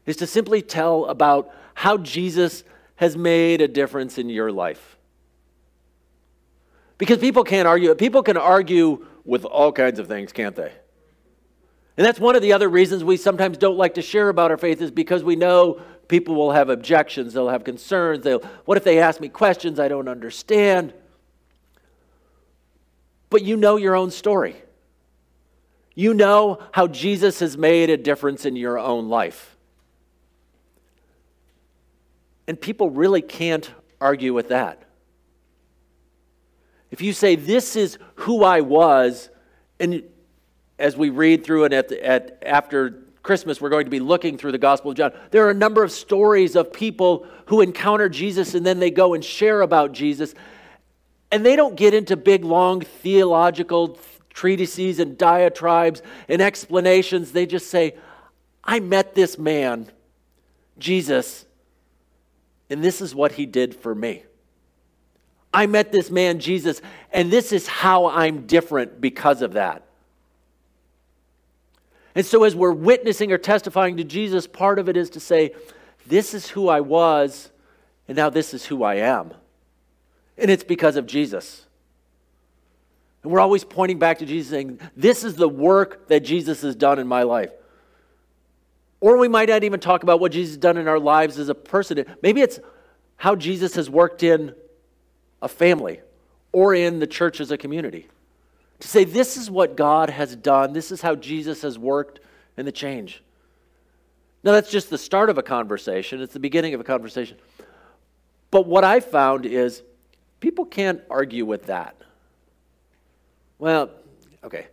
Is 0.06 0.18
to 0.18 0.28
simply 0.28 0.62
tell 0.62 1.06
about 1.06 1.54
how 1.74 1.98
Jesus 1.98 2.64
has 2.96 3.16
made 3.16 3.62
a 3.62 3.68
difference 3.68 4.18
in 4.18 4.30
your 4.30 4.52
life. 4.52 4.98
Because 6.98 7.20
people 7.20 7.44
can't 7.44 7.68
argue. 7.68 7.94
People 7.96 8.24
can 8.24 8.38
argue 8.38 9.06
with 9.24 9.46
all 9.46 9.72
kinds 9.72 10.00
of 10.00 10.08
things, 10.08 10.32
can't 10.32 10.56
they? 10.56 10.72
And 11.98 12.06
that's 12.06 12.20
one 12.20 12.36
of 12.36 12.42
the 12.42 12.54
other 12.54 12.70
reasons 12.70 13.04
we 13.04 13.18
sometimes 13.18 13.58
don't 13.58 13.78
like 13.78 13.96
to 13.96 14.02
share 14.02 14.30
about 14.30 14.52
our 14.52 14.58
faith 14.58 14.82
is 14.82 14.92
because 14.92 15.24
we 15.24 15.36
know 15.36 15.82
people 16.08 16.36
will 16.36 16.52
have 16.52 16.70
objections, 16.70 17.34
they'll 17.34 17.50
have 17.50 17.64
concerns. 17.64 18.24
They'll, 18.24 18.42
what 18.66 18.78
if 18.78 18.84
they 18.84 19.00
ask 19.00 19.22
me 19.22 19.30
questions 19.30 19.80
I 19.80 19.88
don't 19.88 20.08
understand? 20.08 20.94
but 23.32 23.44
you 23.44 23.58
know 23.58 23.78
your 23.78 23.96
own 23.96 24.12
story. 24.12 24.56
You 25.96 26.14
know 26.14 26.60
how 26.72 26.86
Jesus 26.86 27.40
has 27.40 27.58
made 27.58 27.90
a 27.90 27.98
difference 27.98 28.46
in 28.46 28.56
your 28.56 28.78
own 28.78 29.10
life. 29.10 29.58
And 32.48 32.60
people 32.60 32.90
really 32.92 33.22
can't 33.22 33.72
argue 34.00 34.34
with 34.34 34.50
that. 34.50 34.84
If 36.92 37.02
you 37.02 37.14
say, 37.14 37.36
This 37.36 37.76
is 37.76 37.98
who 38.16 38.44
I 38.44 38.62
was, 38.62 39.30
and 39.80 40.04
as 40.82 40.98
we 40.98 41.10
read 41.10 41.44
through 41.44 41.66
it 41.66 41.74
at, 41.74 41.90
the, 41.90 42.06
at 42.06 42.44
after 42.46 43.04
Christmas, 43.24 43.62
we're 43.62 43.70
going 43.70 43.86
to 43.86 43.92
be 43.92 44.00
looking 44.00 44.38
through 44.38 44.52
the 44.52 44.58
Gospel 44.58 44.92
of 44.92 44.98
John. 44.98 45.14
There 45.30 45.46
are 45.46 45.52
a 45.52 45.56
number 45.56 45.84
of 45.84 45.92
stories 45.92 46.56
of 46.56 46.74
people 46.74 47.28
who 47.46 47.62
encounter 47.62 48.10
Jesus 48.10 48.56
and 48.56 48.66
then 48.66 48.80
they 48.80 48.90
go 48.90 49.14
and 49.14 49.24
share 49.24 49.62
about 49.62 49.92
Jesus. 49.92 50.34
And 51.32 51.46
they 51.46 51.56
don't 51.56 51.76
get 51.76 51.94
into 51.94 52.18
big, 52.18 52.44
long 52.44 52.82
theological 52.82 54.00
treatises 54.34 55.00
and 55.00 55.18
diatribes 55.18 56.02
and 56.28 56.42
explanations. 56.42 57.32
They 57.32 57.46
just 57.46 57.70
say, 57.70 57.96
I 58.64 58.80
met 58.80 59.14
this 59.14 59.38
man, 59.38 59.92
Jesus, 60.80 61.46
and 62.72 62.84
this 62.84 63.02
is 63.02 63.14
what 63.14 63.34
he 63.34 63.46
did 63.46 63.76
for 63.76 63.94
me. 63.94 64.24
I 65.54 65.68
met 65.68 65.92
this 65.92 66.10
man, 66.10 66.40
Jesus, 66.40 66.82
and 67.12 67.32
this 67.32 67.52
is 67.52 67.68
how 67.68 68.08
I'm 68.08 68.48
different 68.48 69.00
because 69.00 69.42
of 69.42 69.54
that. 69.54 69.86
And 72.16 72.26
so, 72.26 72.44
as 72.44 72.56
we're 72.56 72.72
witnessing 72.72 73.32
or 73.32 73.38
testifying 73.38 73.98
to 73.98 74.04
Jesus, 74.04 74.48
part 74.48 74.80
of 74.80 74.90
it 74.90 74.98
is 74.98 75.10
to 75.12 75.20
say, 75.20 75.52
This 76.06 76.34
is 76.34 76.50
who 76.50 76.68
I 76.68 76.82
was, 76.82 77.52
and 78.08 78.18
now 78.18 78.30
this 78.30 78.54
is 78.54 78.66
who 78.66 78.84
I 78.84 78.96
am. 78.96 79.34
And 80.38 80.52
it's 80.52 80.64
because 80.64 80.96
of 80.96 81.06
Jesus. 81.06 81.66
And 83.24 83.32
we're 83.32 83.40
always 83.40 83.64
pointing 83.64 84.00
back 84.00 84.20
to 84.20 84.26
Jesus, 84.26 84.52
saying, 84.52 84.80
This 84.96 85.24
is 85.24 85.36
the 85.36 85.48
work 85.50 86.08
that 86.08 86.22
Jesus 86.22 86.62
has 86.62 86.76
done 86.76 87.00
in 87.00 87.08
my 87.08 87.24
life. 87.24 87.52
Or 89.00 89.18
we 89.18 89.28
might 89.28 89.50
not 89.50 89.64
even 89.64 89.80
talk 89.80 90.04
about 90.04 90.20
what 90.20 90.32
Jesus 90.32 90.52
has 90.52 90.58
done 90.58 90.78
in 90.78 90.88
our 90.88 91.00
lives 91.00 91.40
as 91.40 91.50
a 91.50 91.56
person. 91.56 92.06
Maybe 92.22 92.42
it's 92.42 92.60
how 93.16 93.36
Jesus 93.36 93.76
has 93.76 93.90
worked 93.90 94.22
in 94.24 94.54
a 95.42 95.48
family 95.48 96.02
or 96.52 96.76
in 96.76 97.00
the 97.00 97.08
church 97.08 97.40
as 97.40 97.52
a 97.52 97.58
community. 97.58 98.08
To 98.82 98.88
say, 98.88 99.04
this 99.04 99.38
is 99.38 99.50
what 99.50 99.78
God 99.78 100.10
has 100.10 100.36
done, 100.36 100.74
this 100.74 100.92
is 100.92 101.02
how 101.02 101.16
Jesus 101.16 101.62
has 101.62 101.78
worked 101.78 102.20
in 102.58 102.66
the 102.66 102.72
change. 102.72 103.24
Now, 104.44 104.54
that's 104.54 104.72
just 104.72 104.90
the 104.90 104.98
start 104.98 105.30
of 105.30 105.38
a 105.38 105.44
conversation, 105.44 106.22
it's 106.22 106.34
the 106.34 106.40
beginning 106.40 106.74
of 106.74 106.82
a 106.82 106.84
conversation. 106.84 107.38
But 108.50 108.66
what 108.66 108.84
I 108.84 109.00
found 109.00 109.46
is 109.46 109.82
people 110.40 110.66
can't 110.66 111.00
argue 111.10 111.46
with 111.46 111.68
that. 111.68 111.96
Well, 113.60 113.92
okay. 114.44 114.68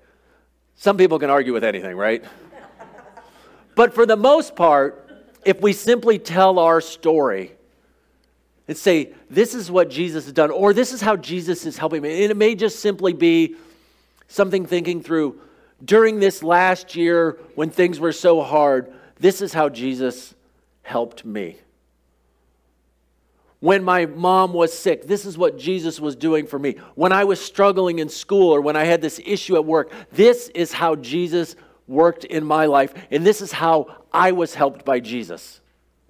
Some 0.75 0.97
people 0.97 1.19
can 1.19 1.31
argue 1.31 1.53
with 1.53 1.63
anything, 1.63 1.97
right? 1.97 2.25
but 3.75 3.95
for 3.95 4.07
the 4.07 4.17
most 4.17 4.57
part, 4.57 5.05
if 5.45 5.61
we 5.61 5.73
simply 5.73 6.19
tell 6.19 6.59
our 6.59 6.81
story, 6.81 7.53
and 8.69 8.77
say, 8.77 9.15
This 9.31 9.55
is 9.55 9.71
what 9.71 9.91
Jesus 9.91 10.25
has 10.25 10.33
done, 10.33 10.51
or 10.51 10.73
this 10.73 10.93
is 10.93 11.01
how 11.01 11.17
Jesus 11.17 11.67
is 11.67 11.79
helping 11.79 12.03
me. 12.03 12.23
And 12.23 12.31
it 12.31 12.37
may 12.37 12.55
just 12.55 12.81
simply 12.81 13.15
be 13.15 13.57
something 14.29 14.65
thinking 14.65 15.03
through 15.03 15.41
during 15.85 16.21
this 16.21 16.43
last 16.43 16.97
year 16.97 17.39
when 17.55 17.71
things 17.71 18.01
were 18.01 18.13
so 18.13 18.43
hard, 18.43 18.93
this 19.19 19.41
is 19.41 19.53
how 19.53 19.69
Jesus 19.69 20.35
helped 20.83 21.25
me. 21.25 21.57
When 23.61 23.83
my 23.83 24.07
mom 24.07 24.53
was 24.53 24.73
sick, 24.73 25.07
this 25.07 25.27
is 25.27 25.37
what 25.37 25.59
Jesus 25.59 25.99
was 25.99 26.15
doing 26.15 26.47
for 26.47 26.59
me. 26.59 26.77
When 26.95 27.13
I 27.13 27.25
was 27.25 27.41
struggling 27.41 27.99
in 27.99 28.09
school 28.09 28.55
or 28.55 28.61
when 28.61 28.77
I 28.77 28.85
had 28.85 29.01
this 29.01 29.21
issue 29.25 29.57
at 29.57 29.65
work, 29.65 29.93
this 30.13 30.49
is 30.55 30.73
how 30.73 30.95
Jesus 30.95 31.57
worked 31.89 32.25
in 32.25 32.45
my 32.45 32.67
life, 32.67 32.95
and 33.11 33.27
this 33.27 33.41
is 33.41 33.51
how 33.51 33.97
I 34.13 34.33
was 34.33 34.55
helped 34.55 34.85
by 34.85 35.01
Jesus. 35.01 35.61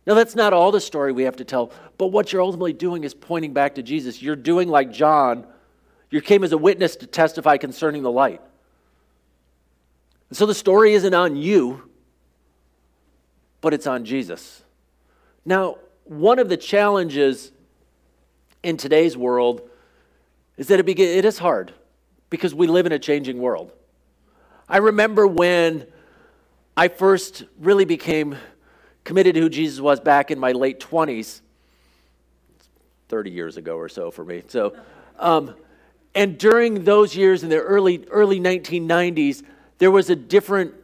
Now, 0.07 0.15
that's 0.15 0.35
not 0.35 0.53
all 0.53 0.73
the 0.73 0.81
story 0.81 1.13
we 1.13 1.23
have 1.23 1.37
to 1.37 1.45
tell, 1.45 1.71
but 1.99 2.09
what 2.09 2.33
you're 2.33 2.43
ultimately 2.43 2.73
doing 2.73 3.05
is 3.05 3.15
pointing 3.15 3.53
back 3.53 3.77
to 3.77 3.83
Jesus. 3.83 4.23
You're 4.23 4.37
doing 4.37 4.69
like 4.69 4.91
John. 4.91 5.47
You 6.11 6.21
came 6.21 6.43
as 6.45 6.53
a 6.53 6.59
witness 6.59 6.97
to 6.97 7.07
testify 7.07 7.57
concerning 7.57 8.03
the 8.03 8.11
light. 8.11 8.41
And 10.31 10.37
so 10.37 10.47
the 10.47 10.55
story 10.55 10.95
isn't 10.95 11.15
on 11.15 11.37
you, 11.37 11.89
but 13.61 13.75
it's 13.75 13.87
on 13.87 14.05
Jesus. 14.05 14.63
Now, 15.45 15.79
one 16.05 16.39
of 16.39 16.49
the 16.49 16.57
challenges 16.57 17.53
in 18.63 18.77
today's 18.77 19.17
world 19.17 19.69
is 20.57 20.69
that 20.69 20.81
it, 20.81 20.87
begin, 20.87 21.17
it 21.19 21.25
is 21.25 21.39
hard 21.39 21.73
because 22.31 22.55
we 22.55 22.67
live 22.67 22.87
in 22.87 22.93
a 22.93 22.99
changing 22.99 23.39
world. 23.39 23.73
I 24.69 24.79
remember 24.79 25.27
when 25.27 25.87
I 26.77 26.89
first 26.89 27.45
really 27.59 27.85
became 27.85 28.37
committed 29.05 29.35
to 29.35 29.41
who 29.41 29.49
Jesus 29.49 29.81
was 29.81 30.01
back 30.01 30.31
in 30.31 30.39
my 30.39 30.53
late 30.53 30.81
20s, 30.81 31.41
30 33.09 33.31
years 33.31 33.57
ago 33.57 33.77
or 33.77 33.89
so 33.89 34.11
for 34.11 34.25
me. 34.25 34.43
So, 34.49 34.77
um, 35.19 35.55
and 36.15 36.39
during 36.39 36.85
those 36.85 37.15
years 37.15 37.43
in 37.43 37.49
the 37.49 37.59
early, 37.59 38.05
early 38.11 38.41
1990s, 38.41 39.43
there 39.79 39.91
was 39.91 40.11
a 40.11 40.17
different 40.17 40.75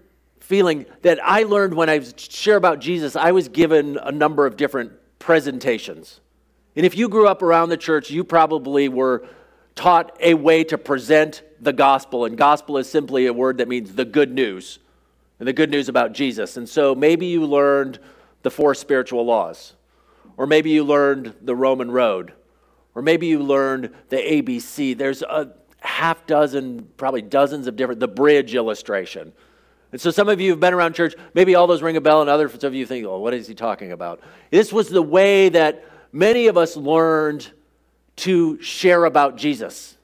feeling 0.40 0.87
that 1.02 1.19
I 1.25 1.45
learned 1.45 1.75
when 1.75 1.88
I 1.88 2.00
share 2.16 2.57
about 2.57 2.78
Jesus. 2.78 3.16
I 3.16 3.33
was 3.33 3.49
given 3.49 3.99
a 4.02 4.12
number 4.12 4.47
of 4.47 4.57
different 4.57 4.93
presentations. 5.19 6.21
And 6.76 6.85
if 6.85 6.97
you 6.97 7.09
grew 7.09 7.26
up 7.26 7.43
around 7.43 7.71
the 7.71 7.76
church, 7.76 8.11
you 8.11 8.25
probably 8.25 8.88
were 8.88 9.26
taught 9.75 10.16
a 10.21 10.35
way 10.35 10.64
to 10.64 10.78
present 10.78 11.43
the 11.61 11.73
gospel. 11.73 12.25
And 12.25 12.37
gospel 12.37 12.78
is 12.78 12.88
simply 12.88 13.26
a 13.26 13.33
word 13.33 13.59
that 13.59 13.69
means 13.69 13.95
the 13.95 14.04
good 14.04 14.33
news, 14.33 14.78
and 15.38 15.49
the 15.49 15.52
good 15.52 15.71
news 15.71 15.88
about 15.88 16.12
Jesus. 16.12 16.57
And 16.57 16.69
so 16.69 16.95
maybe 16.95 17.26
you 17.26 17.45
learned 17.45 17.99
the 18.43 18.50
four 18.50 18.75
spiritual 18.75 19.25
laws. 19.25 19.75
Or 20.37 20.47
maybe 20.47 20.71
you 20.71 20.85
learned 20.85 21.35
the 21.43 21.57
Roman 21.57 21.90
road. 21.90 22.33
Or 22.94 23.02
maybe 23.02 23.26
you 23.26 23.40
learned 23.40 23.94
the 24.08 24.16
ABC. 24.16 24.96
There's 24.96 25.22
a 25.22 25.52
half 25.80 26.26
dozen, 26.26 26.88
probably 26.96 27.22
dozens 27.22 27.66
of 27.66 27.76
different, 27.76 28.00
the 28.00 28.08
bridge 28.08 28.54
illustration. 28.54 29.32
And 29.92 30.00
so 30.00 30.10
some 30.10 30.28
of 30.28 30.40
you 30.40 30.50
have 30.50 30.60
been 30.60 30.74
around 30.74 30.94
church, 30.94 31.14
maybe 31.34 31.54
all 31.54 31.66
those 31.66 31.82
ring 31.82 31.96
a 31.96 32.00
bell, 32.00 32.20
and 32.20 32.30
others 32.30 32.64
of 32.64 32.74
you 32.74 32.84
think, 32.86 33.06
oh, 33.06 33.18
what 33.18 33.34
is 33.34 33.46
he 33.46 33.54
talking 33.54 33.92
about? 33.92 34.20
This 34.50 34.72
was 34.72 34.88
the 34.88 35.02
way 35.02 35.50
that 35.50 35.84
many 36.12 36.46
of 36.48 36.56
us 36.56 36.76
learned 36.76 37.50
to 38.16 38.60
share 38.60 39.04
about 39.04 39.36
Jesus. 39.36 39.96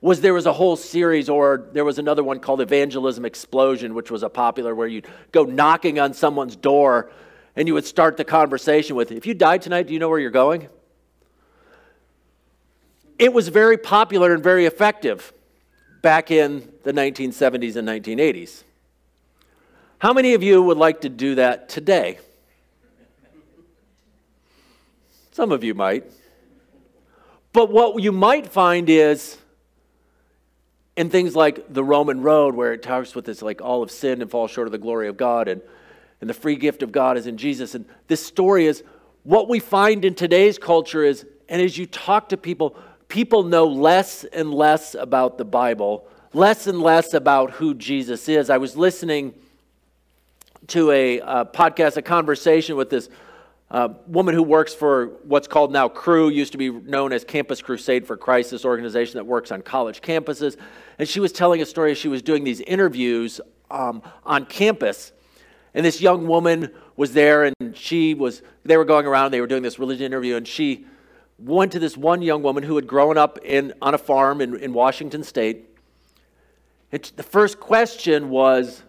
Was 0.00 0.20
there 0.20 0.34
was 0.34 0.46
a 0.46 0.52
whole 0.52 0.76
series, 0.76 1.28
or 1.28 1.68
there 1.72 1.84
was 1.84 1.98
another 1.98 2.22
one 2.22 2.38
called 2.38 2.60
Evangelism 2.60 3.24
Explosion, 3.24 3.94
which 3.94 4.10
was 4.10 4.22
a 4.22 4.28
popular 4.28 4.74
where 4.74 4.86
you'd 4.86 5.06
go 5.32 5.44
knocking 5.44 5.98
on 5.98 6.12
someone's 6.12 6.56
door 6.56 7.10
and 7.56 7.66
you 7.68 7.74
would 7.74 7.84
start 7.84 8.16
the 8.16 8.24
conversation 8.24 8.96
with, 8.96 9.12
If 9.12 9.26
you 9.26 9.34
died 9.34 9.62
tonight, 9.62 9.86
do 9.86 9.92
you 9.92 9.98
know 9.98 10.08
where 10.08 10.18
you're 10.18 10.30
going? 10.30 10.68
It 13.18 13.32
was 13.32 13.48
very 13.48 13.76
popular 13.76 14.34
and 14.34 14.42
very 14.42 14.66
effective 14.66 15.32
back 16.02 16.30
in 16.30 16.72
the 16.82 16.92
1970s 16.92 17.76
and 17.76 17.88
1980s. 17.88 18.64
How 19.98 20.12
many 20.12 20.34
of 20.34 20.42
you 20.42 20.62
would 20.62 20.76
like 20.76 21.02
to 21.02 21.08
do 21.08 21.36
that 21.36 21.68
today? 21.68 22.18
Some 25.32 25.50
of 25.50 25.64
you 25.64 25.74
might. 25.74 26.04
But 27.52 27.70
what 27.70 28.02
you 28.02 28.12
might 28.12 28.46
find 28.46 28.90
is 28.90 29.38
in 30.96 31.10
things 31.10 31.34
like 31.34 31.72
the 31.72 31.82
Roman 31.82 32.20
road, 32.20 32.54
where 32.54 32.72
it 32.72 32.82
talks 32.82 33.14
with 33.14 33.24
this 33.24 33.42
like 33.42 33.60
all 33.60 33.82
of 33.82 33.90
sin 33.90 34.22
and 34.22 34.30
fall 34.30 34.46
short 34.46 34.68
of 34.68 34.72
the 34.72 34.78
glory 34.78 35.08
of 35.08 35.16
God, 35.16 35.48
and 35.48 35.60
and 36.20 36.30
the 36.30 36.34
free 36.34 36.56
gift 36.56 36.82
of 36.82 36.90
God 36.90 37.18
is 37.18 37.26
in 37.26 37.36
Jesus. 37.36 37.74
And 37.74 37.84
this 38.06 38.24
story 38.24 38.66
is 38.66 38.82
what 39.24 39.46
we 39.46 39.58
find 39.58 40.06
in 40.06 40.14
today's 40.14 40.58
culture 40.58 41.04
is, 41.04 41.26
and 41.50 41.60
as 41.60 41.76
you 41.76 41.84
talk 41.84 42.30
to 42.30 42.38
people, 42.38 42.76
people 43.14 43.44
know 43.44 43.64
less 43.64 44.24
and 44.24 44.52
less 44.52 44.96
about 44.96 45.38
the 45.38 45.44
Bible, 45.44 46.04
less 46.32 46.66
and 46.66 46.82
less 46.82 47.14
about 47.14 47.52
who 47.52 47.72
Jesus 47.72 48.28
is. 48.28 48.50
I 48.50 48.56
was 48.56 48.76
listening 48.76 49.34
to 50.66 50.90
a 50.90 51.20
uh, 51.20 51.44
podcast, 51.44 51.96
a 51.96 52.02
conversation 52.02 52.74
with 52.74 52.90
this 52.90 53.08
uh, 53.70 53.90
woman 54.08 54.34
who 54.34 54.42
works 54.42 54.74
for 54.74 55.12
what's 55.22 55.46
called 55.46 55.70
now 55.70 55.88
Cru, 55.88 56.28
used 56.28 56.50
to 56.52 56.58
be 56.58 56.70
known 56.70 57.12
as 57.12 57.22
Campus 57.22 57.62
Crusade 57.62 58.04
for 58.04 58.16
Christ, 58.16 58.50
this 58.50 58.64
organization 58.64 59.14
that 59.18 59.24
works 59.24 59.52
on 59.52 59.62
college 59.62 60.02
campuses. 60.02 60.56
And 60.98 61.08
she 61.08 61.20
was 61.20 61.30
telling 61.30 61.62
a 61.62 61.66
story. 61.66 61.94
She 61.94 62.08
was 62.08 62.20
doing 62.20 62.42
these 62.42 62.62
interviews 62.62 63.40
um, 63.70 64.02
on 64.24 64.44
campus 64.44 65.12
and 65.74 65.84
this 65.84 66.00
young 66.00 66.26
woman 66.28 66.70
was 66.96 67.12
there, 67.12 67.44
and 67.44 67.76
she 67.76 68.14
was, 68.14 68.42
they 68.64 68.76
were 68.76 68.84
going 68.84 69.06
around, 69.06 69.32
they 69.32 69.40
were 69.40 69.48
doing 69.48 69.62
this 69.62 69.78
religion 69.78 70.06
interview, 70.06 70.36
and 70.36 70.46
she 70.46 70.86
went 71.44 71.72
to 71.72 71.78
this 71.78 71.96
one 71.96 72.22
young 72.22 72.42
woman 72.42 72.62
who 72.62 72.76
had 72.76 72.86
grown 72.86 73.18
up 73.18 73.38
in, 73.44 73.74
on 73.82 73.94
a 73.94 73.98
farm 73.98 74.40
in, 74.40 74.56
in 74.56 74.72
Washington 74.72 75.22
State. 75.22 75.68
And 76.90 77.02
the 77.16 77.22
first 77.22 77.60
question 77.60 78.30
was, 78.30 78.82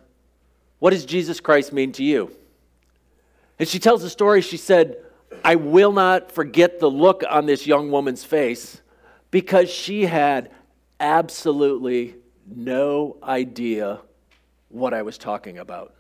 What 0.79 0.91
does 0.91 1.05
Jesus 1.05 1.39
Christ 1.39 1.74
mean 1.74 1.91
to 1.93 2.03
you? 2.03 2.31
And 3.59 3.67
she 3.67 3.79
tells 3.79 4.01
the 4.01 4.09
story. 4.09 4.41
She 4.41 4.57
said, 4.57 4.97
I 5.43 5.55
will 5.55 5.91
not 5.91 6.31
forget 6.31 6.79
the 6.79 6.89
look 6.89 7.24
on 7.29 7.45
this 7.45 7.67
young 7.67 7.91
woman's 7.91 8.24
face 8.24 8.81
because 9.31 9.69
she 9.69 10.05
had 10.05 10.51
absolutely 11.00 12.15
no 12.47 13.17
idea 13.24 14.00
what 14.69 14.93
I 14.93 15.01
was 15.01 15.17
talking 15.17 15.57
about. 15.57 15.93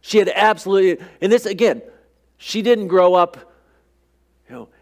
She 0.00 0.18
had 0.18 0.30
absolutely, 0.34 1.04
and 1.20 1.32
this 1.32 1.46
again, 1.46 1.82
she 2.38 2.62
didn't 2.62 2.88
grow 2.88 3.14
up, 3.14 3.52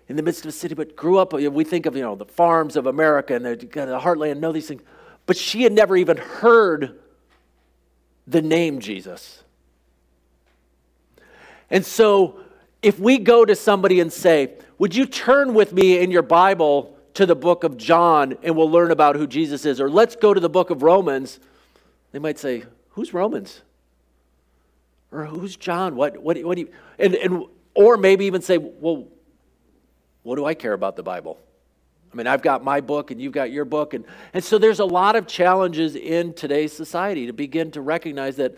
in 0.08 0.16
the 0.16 0.22
midst 0.22 0.44
of 0.44 0.48
a 0.48 0.52
city, 0.52 0.74
but 0.74 0.96
grew 0.96 1.18
up. 1.18 1.32
We 1.32 1.64
think 1.64 1.86
of 1.86 1.96
you 1.96 2.02
know 2.02 2.14
the 2.14 2.24
farms 2.24 2.76
of 2.76 2.86
America 2.86 3.34
and 3.34 3.44
the, 3.44 3.56
the 3.56 4.00
heartland, 4.00 4.38
know 4.38 4.52
these 4.52 4.68
things, 4.68 4.82
but 5.26 5.36
she 5.36 5.62
had 5.62 5.72
never 5.72 5.96
even 5.96 6.16
heard 6.16 7.00
the 8.26 8.42
name 8.42 8.80
Jesus. 8.80 9.42
And 11.70 11.84
so, 11.84 12.38
if 12.82 12.98
we 12.98 13.18
go 13.18 13.44
to 13.44 13.56
somebody 13.56 14.00
and 14.00 14.12
say, 14.12 14.54
"Would 14.78 14.94
you 14.94 15.06
turn 15.06 15.54
with 15.54 15.72
me 15.72 15.98
in 15.98 16.10
your 16.10 16.22
Bible 16.22 16.96
to 17.14 17.26
the 17.26 17.36
book 17.36 17.64
of 17.64 17.76
John, 17.76 18.36
and 18.42 18.56
we'll 18.56 18.70
learn 18.70 18.90
about 18.90 19.16
who 19.16 19.26
Jesus 19.26 19.64
is," 19.64 19.80
or 19.80 19.88
"Let's 19.88 20.16
go 20.16 20.34
to 20.34 20.40
the 20.40 20.50
book 20.50 20.70
of 20.70 20.82
Romans," 20.82 21.40
they 22.12 22.18
might 22.18 22.38
say, 22.38 22.64
"Who's 22.90 23.14
Romans?" 23.14 23.62
Or 25.14 25.26
who's 25.26 25.54
John? 25.54 25.94
What, 25.94 26.18
what, 26.18 26.36
what 26.42 26.56
do 26.56 26.62
you, 26.62 26.70
and, 26.98 27.14
and, 27.14 27.44
or 27.74 27.96
maybe 27.96 28.26
even 28.26 28.42
say, 28.42 28.58
well, 28.58 29.06
what 30.24 30.36
do 30.36 30.44
I 30.44 30.54
care 30.54 30.72
about 30.72 30.96
the 30.96 31.02
Bible? 31.04 31.38
I 32.12 32.16
mean, 32.16 32.26
I've 32.26 32.42
got 32.42 32.64
my 32.64 32.80
book 32.80 33.10
and 33.10 33.20
you've 33.20 33.32
got 33.32 33.50
your 33.50 33.64
book. 33.64 33.94
And, 33.94 34.04
and 34.32 34.42
so 34.42 34.58
there's 34.58 34.80
a 34.80 34.84
lot 34.84 35.16
of 35.16 35.26
challenges 35.26 35.96
in 35.96 36.32
today's 36.32 36.72
society 36.72 37.26
to 37.26 37.32
begin 37.32 37.70
to 37.72 37.80
recognize 37.80 38.36
that 38.36 38.56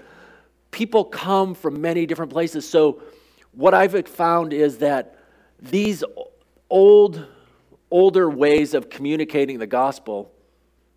people 0.71 1.05
come 1.05 1.55
from 1.55 1.81
many 1.81 2.07
different 2.07 2.33
places. 2.33 2.69
So 2.69 3.03
what 3.53 3.75
I've 3.75 4.07
found 4.09 4.53
is 4.53 4.79
that 4.79 5.19
these 5.61 6.05
old, 6.71 7.27
older 7.91 8.29
ways 8.29 8.75
of 8.75 8.91
communicating 8.91 9.59
the 9.59 9.67
gospel, 9.67 10.31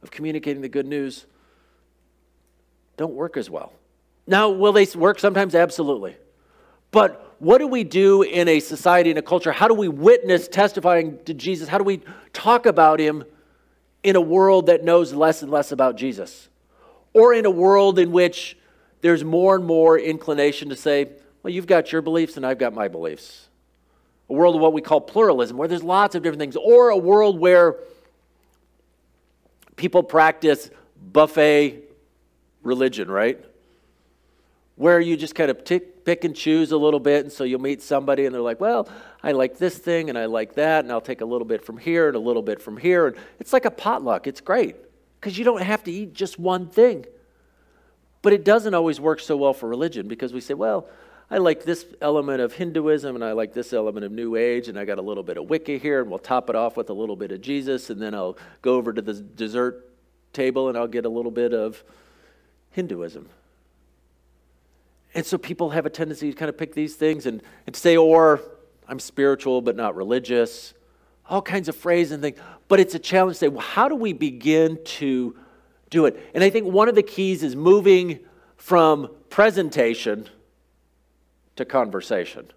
of 0.04 0.12
communicating 0.12 0.62
the 0.62 0.70
good 0.70 0.86
news, 0.86 1.26
don't 2.98 3.14
work 3.14 3.38
as 3.38 3.50
well. 3.50 3.72
Now, 4.28 4.50
will 4.50 4.74
they 4.74 4.86
work 4.96 5.18
sometimes? 5.18 5.56
Absolutely. 5.56 6.18
But 6.92 7.29
what 7.40 7.60
do 7.60 7.68
we 7.68 7.84
do 7.84 8.22
in 8.22 8.48
a 8.48 8.60
society, 8.60 9.10
in 9.12 9.18
a 9.18 9.22
culture? 9.22 9.52
How 9.52 9.68
do 9.68 9.74
we 9.74 9.88
witness 9.88 10.48
testifying 10.48 11.24
to 11.24 11.34
Jesus? 11.34 11.70
How 11.70 11.78
do 11.78 11.84
we 11.84 12.02
talk 12.34 12.66
about 12.66 13.00
him 13.00 13.24
in 14.04 14.16
a 14.16 14.22
world 14.22 14.68
that 14.68 14.84
knows 14.84 15.14
less 15.14 15.42
and 15.42 15.50
less 15.50 15.72
about 15.72 15.96
Jesus? 15.96 16.50
Or 17.14 17.34
in 17.34 17.46
a 17.46 17.50
world 17.50 17.98
in 17.98 18.12
which 18.12 18.58
there's 19.02 19.24
more 19.24 19.56
and 19.56 19.66
more 19.66 19.98
inclination 19.98 20.70
to 20.70 20.76
say, 20.76 21.10
well, 21.42 21.54
you've 21.54 21.68
got 21.68 21.92
your 21.92 22.02
beliefs 22.02 22.36
and 22.36 22.46
I've 22.46 22.60
got 22.60 22.74
my 22.74 22.90
beliefs. 22.90 23.48
A 24.30 24.34
world 24.34 24.56
of 24.56 24.62
what 24.62 24.74
we 24.74 24.82
call 24.82 25.02
pluralism, 25.02 25.58
where 25.58 25.68
there's 25.68 25.84
lots 25.84 26.16
of 26.16 26.22
different 26.22 26.40
things. 26.40 26.58
Or 26.58 26.90
a 26.90 26.98
world 26.98 27.40
where 27.40 27.78
people 29.78 30.04
practice 30.04 30.70
buffet 31.02 31.84
religion, 32.62 33.10
right? 33.10 33.44
Where 34.80 35.02
you 35.02 35.18
just 35.18 35.36
kind 35.36 35.52
of 35.52 35.66
tick, 35.66 36.06
pick 36.06 36.24
and 36.24 36.34
choose 36.34 36.72
a 36.72 36.78
little 36.78 37.02
bit. 37.02 37.26
And 37.26 37.34
so 37.34 37.44
you'll 37.44 37.60
meet 37.60 37.82
somebody 37.82 38.26
and 38.26 38.34
they're 38.34 38.42
like, 38.42 38.62
well, 38.62 38.88
I 39.22 39.34
like 39.34 39.58
this 39.58 39.78
thing 39.78 40.08
and 40.08 40.18
I 40.18 40.24
like 40.24 40.56
that. 40.56 40.86
And 40.86 40.92
I'll 40.92 41.02
take 41.02 41.20
a 41.20 41.26
little 41.26 41.44
bit 41.44 41.66
from 41.66 41.78
here 41.78 42.08
and 42.08 42.16
a 42.16 42.20
little 42.20 42.42
bit 42.42 42.62
from 42.62 42.78
here. 42.78 43.08
And 43.08 43.18
it's 43.42 43.52
like 43.52 43.66
a 43.66 43.72
potluck. 43.72 44.26
It's 44.26 44.40
great 44.40 44.78
because 45.20 45.38
you 45.38 45.44
don't 45.44 45.64
have 45.64 45.84
to 45.84 45.92
eat 45.92 46.14
just 46.14 46.40
one 46.40 46.70
thing. 46.70 47.06
But 48.22 48.32
it 48.32 48.46
doesn't 48.46 48.74
always 48.74 49.02
work 49.02 49.20
so 49.20 49.36
well 49.36 49.54
for 49.54 49.68
religion 49.68 50.08
because 50.08 50.32
we 50.32 50.40
say, 50.40 50.54
well, 50.54 50.88
I 51.30 51.40
like 51.40 51.66
this 51.66 51.86
element 52.00 52.40
of 52.40 52.54
Hinduism 52.54 53.16
and 53.16 53.24
I 53.24 53.34
like 53.34 53.54
this 53.54 53.74
element 53.74 54.06
of 54.06 54.14
New 54.14 54.38
Age, 54.38 54.70
and 54.70 54.80
I 54.80 54.86
got 54.86 54.98
a 54.98 55.02
little 55.02 55.24
bit 55.24 55.38
of 55.38 55.50
Wicca 55.50 55.78
here, 55.78 56.02
and 56.02 56.10
we'll 56.10 56.20
top 56.20 56.50
it 56.50 56.56
off 56.56 56.78
with 56.78 56.90
a 56.90 56.94
little 56.94 57.18
bit 57.18 57.32
of 57.32 57.42
Jesus, 57.42 57.90
and 57.90 58.02
then 58.02 58.16
I'll 58.16 58.38
go 58.62 58.76
over 58.76 58.94
to 58.94 59.02
the 59.02 59.14
dessert 59.14 59.86
table 60.32 60.70
and 60.70 60.78
I'll 60.78 60.88
get 60.88 61.06
a 61.06 61.10
little 61.10 61.32
bit 61.32 61.54
of 61.54 61.84
Hinduism. 62.72 63.30
And 65.14 65.26
so 65.26 65.38
people 65.38 65.72
have 65.72 65.86
a 65.86 65.90
tendency 65.90 66.32
to 66.32 66.38
kind 66.38 66.50
of 66.50 66.58
pick 66.58 66.74
these 66.74 66.96
things 66.96 67.26
and, 67.26 67.42
and 67.66 67.76
say, 67.76 67.98
or 67.98 68.42
I'm 68.88 69.00
spiritual 69.00 69.62
but 69.62 69.76
not 69.76 69.96
religious, 69.96 70.74
all 71.28 71.42
kinds 71.42 71.68
of 71.68 71.76
phrases 71.76 72.12
and 72.14 72.22
things. 72.22 72.40
But 72.68 72.80
it's 72.80 72.96
a 72.96 73.00
challenge 73.00 73.36
to 73.36 73.40
say, 73.40 73.48
well, 73.48 73.62
how 73.62 73.88
do 73.90 73.96
we 73.96 74.14
begin 74.14 74.80
to 74.84 75.36
do 75.90 76.06
it? 76.06 76.30
And 76.34 76.44
I 76.44 76.50
think 76.50 76.68
one 76.68 76.90
of 76.90 76.96
the 76.96 77.04
keys 77.04 77.44
is 77.44 77.56
moving 77.56 78.20
from 78.58 79.10
presentation 79.30 80.28
to 81.56 81.66
conversation. 81.66 82.52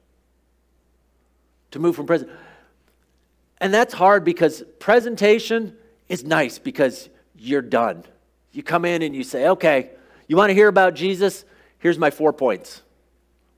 To 1.71 1.78
move 1.78 1.97
from 1.97 2.06
present. 2.06 2.30
And 3.59 3.73
that's 3.73 3.94
hard 3.94 4.25
because 4.25 4.62
presentation 4.78 5.76
is 6.09 6.25
nice 6.25 6.59
because 6.59 7.09
you're 7.37 7.62
done. 7.62 8.04
You 8.52 8.62
come 8.62 8.85
in 8.85 9.02
and 9.02 9.14
you 9.14 9.25
say, 9.25 9.49
okay, 9.49 9.90
you 10.28 10.37
want 10.37 10.50
to 10.50 10.54
hear 10.54 10.68
about 10.68 10.94
Jesus? 10.94 11.44
Here's 11.83 11.99
my 11.99 12.11
four 12.11 12.33
points. 12.33 12.81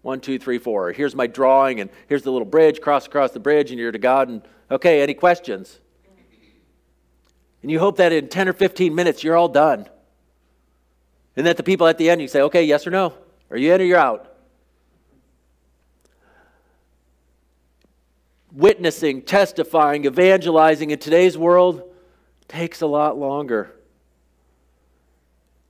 One, 0.00 0.21
two, 0.21 0.38
three, 0.38 0.59
four. 0.59 0.93
Here's 0.93 1.14
my 1.14 1.26
drawing, 1.26 1.81
and 1.81 1.90
here's 2.09 2.23
the 2.23 2.33
little 2.33 2.47
bridge, 2.47 2.81
cross 2.81 3.07
across 3.07 3.31
the 3.31 3.40
bridge, 3.40 3.71
and 3.71 3.78
you're 3.78 3.93
to 3.93 3.99
God. 3.99 4.28
And 4.28 4.43
okay, 4.71 5.02
any 5.02 5.14
questions? 5.14 5.78
And 7.62 7.71
you 7.71 7.78
hope 7.78 7.97
that 7.97 8.12
in 8.12 8.28
10 8.28 8.49
or 8.49 8.52
15 8.52 8.95
minutes 8.95 9.23
you're 9.23 9.37
all 9.37 9.49
done. 9.49 9.89
And 11.37 11.47
that 11.47 11.56
the 11.56 11.63
people 11.63 11.87
at 11.87 11.99
the 11.99 12.10
end, 12.10 12.21
you 12.21 12.28
say, 12.28 12.43
okay, 12.43 12.65
yes 12.65 12.87
or 12.87 12.91
no? 12.91 13.15
Are 13.50 13.56
you 13.56 13.73
in 13.73 13.80
or 13.80 13.84
you're 13.84 13.99
out? 13.99 14.34
Witnessing, 18.52 19.23
testifying, 19.23 20.04
evangelizing 20.04 20.91
in 20.91 20.99
today's 20.99 21.37
world 21.37 21.82
takes 22.47 22.82
a 22.82 22.87
lot 22.87 23.19
longer. 23.19 23.75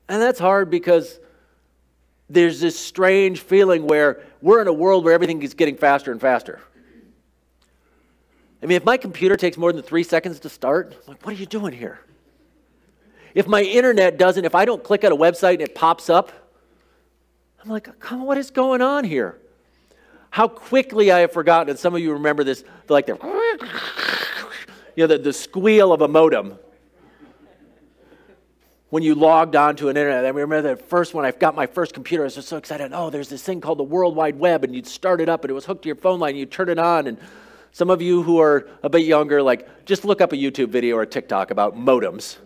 And 0.08 0.20
that's 0.20 0.38
hard 0.38 0.70
because 0.70 1.18
there's 2.28 2.60
this 2.60 2.78
strange 2.78 3.40
feeling 3.40 3.86
where 3.86 4.22
we're 4.40 4.62
in 4.62 4.68
a 4.68 4.72
world 4.72 5.04
where 5.04 5.12
everything 5.12 5.42
is 5.42 5.54
getting 5.54 5.76
faster 5.76 6.10
and 6.10 6.20
faster. 6.20 6.60
I 8.62 8.66
mean, 8.66 8.76
if 8.76 8.84
my 8.84 8.96
computer 8.96 9.36
takes 9.36 9.58
more 9.58 9.72
than 9.72 9.82
three 9.82 10.04
seconds 10.04 10.40
to 10.40 10.48
start, 10.48 10.94
I'm 11.06 11.12
like, 11.12 11.26
what 11.26 11.34
are 11.34 11.38
you 11.38 11.46
doing 11.46 11.74
here? 11.74 12.00
If 13.34 13.46
my 13.46 13.62
internet 13.62 14.16
doesn't, 14.16 14.44
if 14.44 14.54
I 14.54 14.64
don't 14.64 14.82
click 14.82 15.04
on 15.04 15.12
a 15.12 15.16
website 15.16 15.54
and 15.54 15.62
it 15.62 15.74
pops 15.74 16.08
up, 16.08 16.32
I'm 17.62 17.68
like, 17.68 17.98
come 18.00 18.20
on, 18.20 18.26
what 18.26 18.38
is 18.38 18.50
going 18.50 18.80
on 18.80 19.04
here? 19.04 19.38
How 20.30 20.48
quickly 20.48 21.12
I 21.12 21.20
have 21.20 21.32
forgotten, 21.32 21.70
and 21.70 21.78
some 21.78 21.94
of 21.94 22.00
you 22.00 22.12
remember 22.12 22.42
this, 22.42 22.64
like 22.88 23.06
the, 23.06 23.18
you 24.96 25.02
know, 25.02 25.06
the, 25.06 25.18
the 25.18 25.32
squeal 25.32 25.92
of 25.92 26.00
a 26.00 26.08
modem 26.08 26.58
when 28.94 29.02
you 29.02 29.16
logged 29.16 29.56
onto 29.56 29.88
an 29.88 29.96
internet. 29.96 30.24
I 30.24 30.28
remember 30.28 30.62
the 30.62 30.76
first 30.76 31.14
one, 31.14 31.24
I 31.24 31.32
got 31.32 31.56
my 31.56 31.66
first 31.66 31.94
computer, 31.94 32.22
I 32.22 32.26
was 32.26 32.36
just 32.36 32.46
so 32.46 32.56
excited. 32.56 32.92
Oh, 32.94 33.10
there's 33.10 33.28
this 33.28 33.42
thing 33.42 33.60
called 33.60 33.80
the 33.80 33.82
World 33.82 34.14
Wide 34.14 34.38
Web, 34.38 34.62
and 34.62 34.72
you'd 34.72 34.86
start 34.86 35.20
it 35.20 35.28
up, 35.28 35.42
and 35.42 35.50
it 35.50 35.52
was 35.52 35.64
hooked 35.64 35.82
to 35.82 35.88
your 35.88 35.96
phone 35.96 36.20
line, 36.20 36.36
you'd 36.36 36.52
turn 36.52 36.68
it 36.68 36.78
on, 36.78 37.08
and 37.08 37.18
some 37.72 37.90
of 37.90 38.00
you 38.00 38.22
who 38.22 38.38
are 38.38 38.68
a 38.84 38.88
bit 38.88 39.04
younger, 39.04 39.42
like, 39.42 39.84
just 39.84 40.04
look 40.04 40.20
up 40.20 40.32
a 40.32 40.36
YouTube 40.36 40.68
video 40.68 40.94
or 40.94 41.02
a 41.02 41.08
TikTok 41.08 41.50
about 41.50 41.74
modems. 41.74 42.36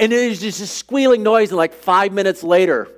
And 0.00 0.12
it 0.12 0.30
was 0.30 0.40
just 0.40 0.60
a 0.62 0.66
squealing 0.66 1.22
noise, 1.22 1.50
and 1.50 1.58
like 1.58 1.74
five 1.74 2.12
minutes 2.12 2.42
later, 2.42 2.88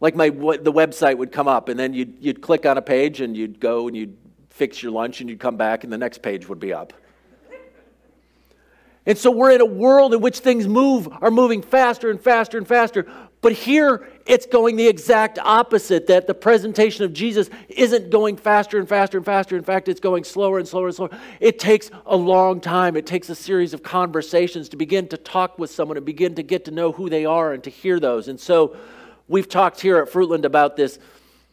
like 0.00 0.16
my 0.16 0.30
the 0.30 0.72
website 0.72 1.18
would 1.18 1.30
come 1.30 1.46
up, 1.46 1.68
and 1.68 1.78
then 1.78 1.92
you'd, 1.92 2.16
you'd 2.20 2.40
click 2.40 2.64
on 2.64 2.78
a 2.78 2.82
page, 2.82 3.20
and 3.20 3.36
you'd 3.36 3.60
go 3.60 3.86
and 3.86 3.94
you'd 3.94 4.16
fix 4.48 4.82
your 4.82 4.92
lunch, 4.92 5.20
and 5.20 5.28
you'd 5.28 5.40
come 5.40 5.58
back, 5.58 5.84
and 5.84 5.92
the 5.92 5.98
next 5.98 6.22
page 6.22 6.48
would 6.48 6.58
be 6.58 6.72
up. 6.72 6.94
And 9.08 9.16
so 9.16 9.30
we're 9.30 9.52
in 9.52 9.62
a 9.62 9.66
world 9.66 10.12
in 10.12 10.20
which 10.20 10.40
things 10.40 10.68
move, 10.68 11.08
are 11.22 11.30
moving 11.30 11.62
faster 11.62 12.10
and 12.10 12.20
faster 12.20 12.58
and 12.58 12.68
faster. 12.68 13.06
But 13.40 13.54
here 13.54 14.06
it's 14.26 14.44
going 14.44 14.76
the 14.76 14.86
exact 14.86 15.38
opposite 15.38 16.08
that 16.08 16.26
the 16.26 16.34
presentation 16.34 17.06
of 17.06 17.14
Jesus 17.14 17.48
isn't 17.70 18.10
going 18.10 18.36
faster 18.36 18.78
and 18.78 18.86
faster 18.86 19.16
and 19.16 19.24
faster. 19.24 19.56
In 19.56 19.64
fact, 19.64 19.88
it's 19.88 19.98
going 19.98 20.24
slower 20.24 20.58
and 20.58 20.68
slower 20.68 20.88
and 20.88 20.94
slower. 20.94 21.18
It 21.40 21.58
takes 21.58 21.90
a 22.04 22.16
long 22.16 22.60
time. 22.60 22.96
It 22.96 23.06
takes 23.06 23.30
a 23.30 23.34
series 23.34 23.72
of 23.72 23.82
conversations 23.82 24.68
to 24.68 24.76
begin 24.76 25.08
to 25.08 25.16
talk 25.16 25.58
with 25.58 25.70
someone 25.70 25.96
and 25.96 26.04
begin 26.04 26.34
to 26.34 26.42
get 26.42 26.66
to 26.66 26.70
know 26.70 26.92
who 26.92 27.08
they 27.08 27.24
are 27.24 27.54
and 27.54 27.64
to 27.64 27.70
hear 27.70 27.98
those. 27.98 28.28
And 28.28 28.38
so 28.38 28.76
we've 29.26 29.48
talked 29.48 29.80
here 29.80 29.96
at 29.96 30.10
Fruitland 30.10 30.44
about 30.44 30.76
this 30.76 30.98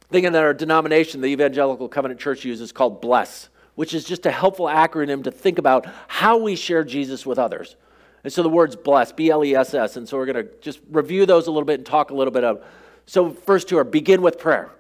thing 0.10 0.30
that 0.30 0.44
our 0.44 0.54
denomination, 0.54 1.22
the 1.22 1.28
Evangelical 1.28 1.88
Covenant 1.88 2.20
Church, 2.20 2.44
uses 2.44 2.74
called 2.74 3.02
BLESS 3.02 3.48
which 3.76 3.94
is 3.94 4.06
just 4.06 4.26
a 4.26 4.32
helpful 4.32 4.66
acronym 4.66 5.24
to 5.24 5.32
think 5.32 5.60
about 5.60 5.86
how 6.08 6.38
we 6.38 6.56
share 6.56 6.84
Jesus 6.84 7.26
with 7.26 7.38
others. 7.38 7.76
And 8.24 8.34
so 8.34 8.42
the 8.42 8.50
words 8.50 8.76
bless, 8.76 9.12
B 9.12 9.30
L 9.30 9.44
E 9.46 9.56
S 9.56 9.74
S. 9.74 9.98
And 9.98 10.10
so 10.10 10.18
we're 10.18 10.26
going 10.26 10.48
to 10.48 10.52
just 10.60 10.80
review 10.90 11.26
those 11.26 11.48
a 11.48 11.52
little 11.52 11.66
bit 11.66 11.76
and 11.76 11.86
talk 11.86 12.10
a 12.10 12.16
little 12.16 12.34
bit 12.34 12.44
of. 12.44 12.64
So, 13.06 13.30
first 13.30 13.70
two 13.70 13.78
are 13.78 13.84
begin 13.84 14.24
with 14.24 14.40
prayer. 14.40 14.72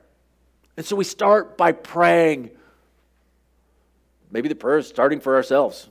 And 0.77 0.86
so 0.86 0.95
we 0.95 1.03
start 1.03 1.58
by 1.58 1.71
praying. 1.71 2.49
Maybe 4.31 4.49
the 4.49 4.55
prayer 4.55 4.79
is 4.79 4.88
starting 4.88 5.19
for 5.19 5.36
ourselves. 5.36 5.88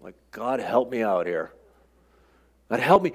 Like, 0.00 0.14
God, 0.30 0.60
help 0.60 0.90
me 0.90 1.02
out 1.02 1.26
here. 1.26 1.50
God, 2.68 2.80
help 2.80 3.02
me. 3.02 3.12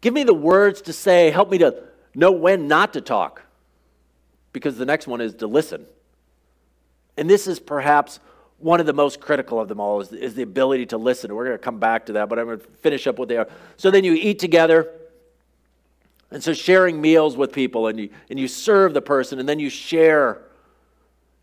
Give 0.00 0.14
me 0.14 0.24
the 0.24 0.34
words 0.34 0.80
to 0.82 0.92
say. 0.92 1.30
Help 1.30 1.50
me 1.50 1.58
to 1.58 1.84
know 2.14 2.32
when 2.32 2.68
not 2.68 2.94
to 2.94 3.02
talk. 3.02 3.42
Because 4.52 4.78
the 4.78 4.86
next 4.86 5.06
one 5.06 5.20
is 5.20 5.34
to 5.34 5.46
listen. 5.46 5.84
And 7.16 7.28
this 7.28 7.46
is 7.46 7.60
perhaps 7.60 8.18
one 8.60 8.78
of 8.78 8.86
the 8.86 8.92
most 8.92 9.20
critical 9.20 9.58
of 9.58 9.68
them 9.68 9.80
all 9.80 10.00
is, 10.00 10.12
is 10.12 10.34
the 10.34 10.42
ability 10.42 10.86
to 10.86 10.98
listen. 10.98 11.34
We're 11.34 11.46
going 11.46 11.56
to 11.56 11.62
come 11.62 11.78
back 11.78 12.06
to 12.06 12.12
that, 12.14 12.28
but 12.28 12.38
I'm 12.38 12.46
going 12.46 12.60
to 12.60 12.66
finish 12.82 13.06
up 13.06 13.18
what 13.18 13.28
they 13.28 13.38
are. 13.38 13.48
So 13.76 13.90
then 13.90 14.04
you 14.04 14.12
eat 14.12 14.38
together. 14.38 14.92
And 16.30 16.42
so 16.42 16.52
sharing 16.52 17.00
meals 17.00 17.36
with 17.36 17.52
people 17.52 17.88
and 17.88 17.98
you, 17.98 18.10
and 18.28 18.38
you 18.38 18.46
serve 18.46 18.94
the 18.94 19.02
person 19.02 19.40
and 19.40 19.48
then 19.48 19.58
you 19.58 19.70
share 19.70 20.42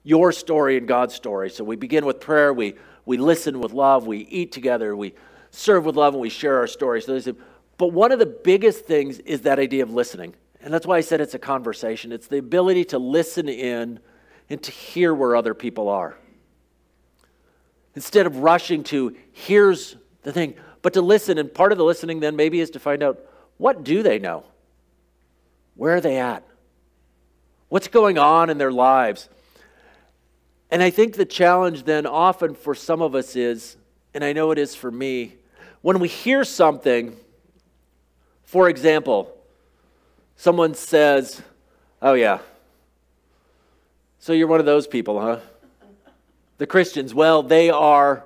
your 0.03 0.31
story 0.31 0.77
and 0.77 0.87
God's 0.87 1.15
story. 1.15 1.49
So 1.49 1.63
we 1.63 1.75
begin 1.75 2.05
with 2.05 2.21
prayer, 2.21 2.53
we, 2.53 2.75
we 3.05 3.17
listen 3.17 3.59
with 3.59 3.73
love, 3.73 4.07
we 4.07 4.19
eat 4.19 4.51
together, 4.51 4.95
we 4.95 5.13
serve 5.51 5.83
with 5.85 5.95
love, 5.95 6.13
and 6.13 6.21
we 6.21 6.29
share 6.29 6.57
our 6.59 6.67
story. 6.67 7.01
So 7.01 7.35
but 7.77 7.87
one 7.87 8.11
of 8.11 8.19
the 8.19 8.25
biggest 8.25 8.85
things 8.85 9.19
is 9.19 9.41
that 9.41 9.59
idea 9.59 9.83
of 9.83 9.91
listening. 9.91 10.35
And 10.61 10.73
that's 10.73 10.85
why 10.85 10.97
I 10.97 11.01
said 11.01 11.19
it's 11.19 11.33
a 11.33 11.39
conversation. 11.39 12.11
It's 12.11 12.27
the 12.27 12.37
ability 12.37 12.85
to 12.85 12.99
listen 12.99 13.49
in 13.49 13.99
and 14.49 14.63
to 14.63 14.71
hear 14.71 15.13
where 15.13 15.35
other 15.35 15.53
people 15.53 15.89
are 15.89 16.17
instead 17.97 18.27
of 18.27 18.37
rushing 18.37 18.83
to, 18.83 19.15
here's 19.31 19.95
the 20.21 20.31
thing, 20.31 20.53
but 20.83 20.93
to 20.93 21.01
listen. 21.01 21.39
And 21.39 21.51
part 21.51 21.71
of 21.71 21.79
the 21.79 21.83
listening 21.83 22.19
then 22.19 22.35
maybe 22.35 22.59
is 22.59 22.69
to 22.69 22.79
find 22.79 23.01
out 23.01 23.19
what 23.57 23.83
do 23.83 24.03
they 24.03 24.19
know? 24.19 24.43
Where 25.73 25.95
are 25.95 26.01
they 26.01 26.17
at? 26.17 26.43
What's 27.69 27.87
going 27.87 28.19
on 28.19 28.51
in 28.51 28.59
their 28.59 28.71
lives? 28.71 29.29
And 30.69 30.83
I 30.83 30.91
think 30.91 31.15
the 31.15 31.25
challenge 31.25 31.85
then 31.85 32.05
often 32.05 32.53
for 32.53 32.75
some 32.75 33.01
of 33.01 33.15
us 33.15 33.35
is, 33.35 33.77
and 34.13 34.23
I 34.23 34.31
know 34.31 34.51
it 34.51 34.59
is 34.59 34.75
for 34.75 34.91
me, 34.91 35.33
when 35.81 35.97
we 35.97 36.07
hear 36.07 36.43
something, 36.43 37.15
for 38.43 38.69
example, 38.69 39.35
someone 40.35 40.75
says, 40.75 41.41
Oh, 41.99 42.13
yeah, 42.13 42.41
so 44.19 44.33
you're 44.33 44.45
one 44.45 44.59
of 44.59 44.67
those 44.67 44.85
people, 44.85 45.19
huh? 45.19 45.39
The 46.57 46.67
Christians, 46.67 47.13
well, 47.13 47.43
they 47.43 47.69
are 47.69 48.23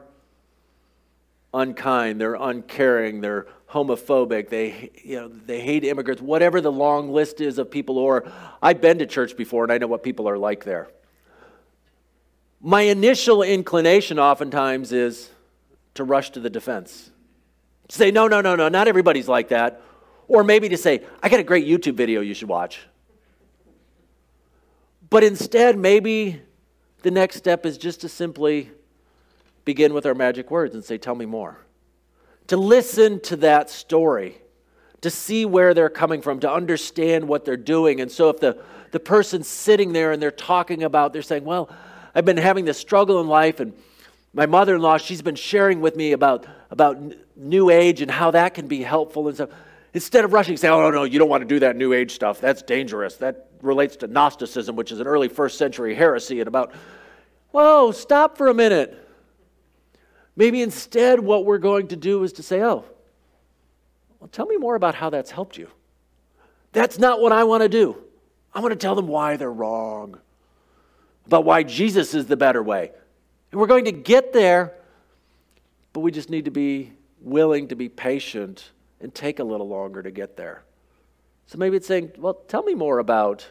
unkind, 1.53 2.21
they're 2.21 2.35
uncaring, 2.35 3.21
they're 3.21 3.47
homophobic, 3.69 4.49
they, 4.49 4.91
you 5.03 5.17
know, 5.17 5.27
they 5.27 5.61
hate 5.61 5.83
immigrants, 5.83 6.21
whatever 6.21 6.61
the 6.61 6.71
long 6.71 7.11
list 7.11 7.41
is 7.41 7.57
of 7.57 7.69
people 7.69 7.97
or 7.97 8.29
I've 8.61 8.81
been 8.81 8.99
to 8.99 9.05
church 9.05 9.35
before 9.35 9.63
and 9.63 9.71
I 9.71 9.77
know 9.77 9.87
what 9.87 10.03
people 10.03 10.29
are 10.29 10.37
like 10.37 10.63
there. 10.63 10.89
My 12.61 12.81
initial 12.81 13.43
inclination 13.43 14.19
oftentimes 14.19 14.91
is 14.91 15.29
to 15.95 16.03
rush 16.03 16.29
to 16.31 16.39
the 16.39 16.49
defense. 16.49 17.09
Say, 17.89 18.11
no, 18.11 18.27
no, 18.27 18.39
no, 18.39 18.55
no, 18.55 18.69
not 18.69 18.87
everybody's 18.87 19.27
like 19.27 19.49
that. 19.49 19.81
Or 20.27 20.43
maybe 20.43 20.69
to 20.69 20.77
say, 20.77 21.03
I 21.21 21.27
got 21.27 21.41
a 21.41 21.43
great 21.43 21.67
YouTube 21.67 21.95
video 21.95 22.21
you 22.21 22.33
should 22.33 22.47
watch. 22.47 22.79
But 25.09 25.25
instead, 25.25 25.77
maybe 25.77 26.41
the 27.01 27.11
next 27.11 27.37
step 27.37 27.65
is 27.65 27.77
just 27.77 28.01
to 28.01 28.09
simply 28.09 28.69
begin 29.65 29.93
with 29.93 30.05
our 30.05 30.15
magic 30.15 30.51
words 30.51 30.75
and 30.75 30.83
say, 30.83 30.97
Tell 30.97 31.15
me 31.15 31.25
more. 31.25 31.57
To 32.47 32.57
listen 32.57 33.19
to 33.21 33.37
that 33.37 33.69
story, 33.69 34.41
to 35.01 35.09
see 35.09 35.45
where 35.45 35.73
they're 35.73 35.89
coming 35.89 36.21
from, 36.21 36.39
to 36.41 36.51
understand 36.51 37.27
what 37.27 37.45
they're 37.45 37.57
doing. 37.57 38.01
And 38.01 38.11
so 38.11 38.29
if 38.29 38.39
the, 38.39 38.61
the 38.91 38.99
person's 38.99 39.47
sitting 39.47 39.93
there 39.93 40.11
and 40.11 40.21
they're 40.21 40.31
talking 40.31 40.83
about, 40.83 41.13
they're 41.13 41.21
saying, 41.21 41.43
Well, 41.43 41.69
I've 42.13 42.25
been 42.25 42.37
having 42.37 42.65
this 42.65 42.77
struggle 42.77 43.21
in 43.21 43.27
life, 43.27 43.59
and 43.59 43.73
my 44.33 44.45
mother 44.45 44.75
in 44.75 44.81
law, 44.81 44.97
she's 44.97 45.21
been 45.21 45.35
sharing 45.35 45.81
with 45.81 45.95
me 45.95 46.11
about, 46.13 46.45
about 46.69 46.97
New 47.35 47.69
Age 47.69 48.01
and 48.01 48.09
how 48.09 48.31
that 48.31 48.53
can 48.53 48.67
be 48.67 48.81
helpful 48.81 49.27
and 49.27 49.35
stuff. 49.35 49.49
Instead 49.93 50.23
of 50.23 50.31
rushing, 50.31 50.55
say, 50.55 50.69
oh, 50.69 50.79
no, 50.79 50.89
no, 50.89 51.03
you 51.03 51.19
don't 51.19 51.27
want 51.27 51.41
to 51.41 51.47
do 51.47 51.59
that 51.59 51.75
New 51.75 51.91
Age 51.91 52.13
stuff. 52.13 52.39
That's 52.39 52.61
dangerous. 52.61 53.17
That 53.17 53.50
relates 53.61 53.95
to 53.97 54.07
Gnosticism, 54.07 54.75
which 54.75 54.91
is 54.91 54.99
an 54.99 55.07
early 55.07 55.27
first 55.27 55.57
century 55.57 55.95
heresy. 55.95 56.39
And 56.39 56.47
about, 56.47 56.73
whoa, 57.51 57.91
stop 57.91 58.37
for 58.37 58.47
a 58.47 58.53
minute. 58.53 58.97
Maybe 60.35 60.61
instead, 60.61 61.19
what 61.19 61.45
we're 61.45 61.57
going 61.57 61.89
to 61.89 61.95
do 61.95 62.23
is 62.23 62.33
to 62.33 62.43
say, 62.43 62.61
oh, 62.61 62.85
well, 64.19 64.29
tell 64.31 64.45
me 64.45 64.57
more 64.57 64.75
about 64.75 64.95
how 64.95 65.09
that's 65.09 65.31
helped 65.31 65.57
you. 65.57 65.67
That's 66.71 66.97
not 66.97 67.19
what 67.19 67.31
I 67.31 67.43
want 67.43 67.63
to 67.63 67.69
do. 67.69 67.97
I 68.53 68.59
want 68.59 68.71
to 68.71 68.77
tell 68.77 68.95
them 68.95 69.07
why 69.07 69.37
they're 69.37 69.51
wrong, 69.51 70.19
about 71.25 71.45
why 71.45 71.63
Jesus 71.63 72.13
is 72.13 72.27
the 72.27 72.37
better 72.37 72.61
way. 72.61 72.91
And 73.51 73.59
we're 73.59 73.67
going 73.67 73.85
to 73.85 73.91
get 73.91 74.33
there, 74.33 74.73
but 75.93 75.99
we 76.01 76.11
just 76.11 76.29
need 76.29 76.45
to 76.45 76.51
be 76.51 76.93
willing 77.21 77.67
to 77.69 77.75
be 77.75 77.89
patient 77.89 78.71
and 78.99 79.13
take 79.13 79.39
a 79.39 79.43
little 79.43 79.67
longer 79.67 80.01
to 80.01 80.11
get 80.11 80.37
there. 80.37 80.63
So 81.51 81.57
maybe 81.57 81.75
it's 81.75 81.85
saying, 81.85 82.13
well, 82.17 82.33
tell 82.33 82.63
me 82.63 82.75
more 82.75 82.99
about 82.99 83.45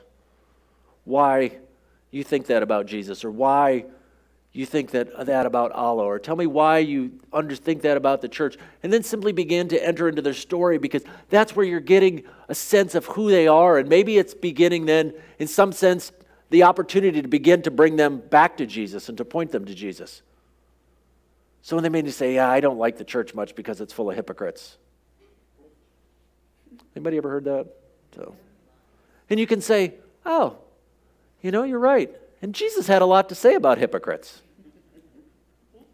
why 1.05 1.59
you 2.11 2.25
think 2.25 2.47
that 2.47 2.63
about 2.63 2.87
Jesus 2.87 3.27
or 3.27 3.31
why 3.31 3.85
you 4.55 4.65
think 4.65 4.93
that, 4.93 5.27
that 5.27 5.45
about 5.45 5.73
Allah 5.73 6.05
or 6.05 6.19
tell 6.19 6.35
me 6.35 6.47
why 6.47 6.79
you 6.79 7.21
under, 7.31 7.55
think 7.55 7.83
that 7.83 7.99
about 7.99 8.23
the 8.23 8.29
church 8.29 8.57
and 8.83 8.91
then 8.91 9.03
simply 9.03 9.33
begin 9.33 9.69
to 9.69 9.87
enter 9.87 10.09
into 10.09 10.23
their 10.23 10.33
story 10.33 10.79
because 10.79 11.05
that's 11.29 11.55
where 11.55 11.67
you're 11.67 11.79
getting 11.79 12.25
a 12.49 12.55
sense 12.55 12.95
of 12.95 13.05
who 13.05 13.31
they 13.31 13.47
are 13.47 13.77
and 13.77 13.87
maybe 13.87 14.17
it's 14.17 14.33
beginning 14.33 14.87
then 14.87 15.13
in 15.39 15.47
some 15.47 15.71
sense 15.71 16.11
the 16.49 16.63
opportunity 16.63 17.21
to 17.21 17.29
begin 17.29 17.61
to 17.61 17.71
bring 17.71 17.97
them 17.97 18.17
back 18.17 18.57
to 18.57 18.65
Jesus 18.65 19.11
and 19.11 19.19
to 19.19 19.27
point 19.27 19.53
them 19.53 19.67
to 19.67 19.75
Jesus. 19.75 20.23
So 21.61 21.77
when 21.77 21.83
they 21.83 21.91
may 21.91 22.01
just 22.01 22.17
say, 22.17 22.37
yeah, 22.37 22.49
I 22.49 22.61
don't 22.61 22.79
like 22.79 22.97
the 22.97 23.05
church 23.05 23.35
much 23.35 23.55
because 23.55 23.83
it's 23.83 23.93
full 23.93 24.09
of 24.09 24.17
hypocrites. 24.17 24.79
Anybody 26.97 27.19
ever 27.19 27.29
heard 27.29 27.45
that? 27.45 27.80
So, 28.15 28.35
and 29.29 29.39
you 29.39 29.47
can 29.47 29.61
say, 29.61 29.95
oh, 30.27 30.57
you 31.43 31.51
know, 31.51 31.63
you're 31.63 31.79
right. 31.79 32.11
And 32.43 32.55
Jesus 32.55 32.87
had 32.87 33.03
a 33.03 33.07
lot 33.07 33.29
to 33.29 33.35
say 33.35 33.55
about 33.55 33.79
hypocrites. 33.79 34.43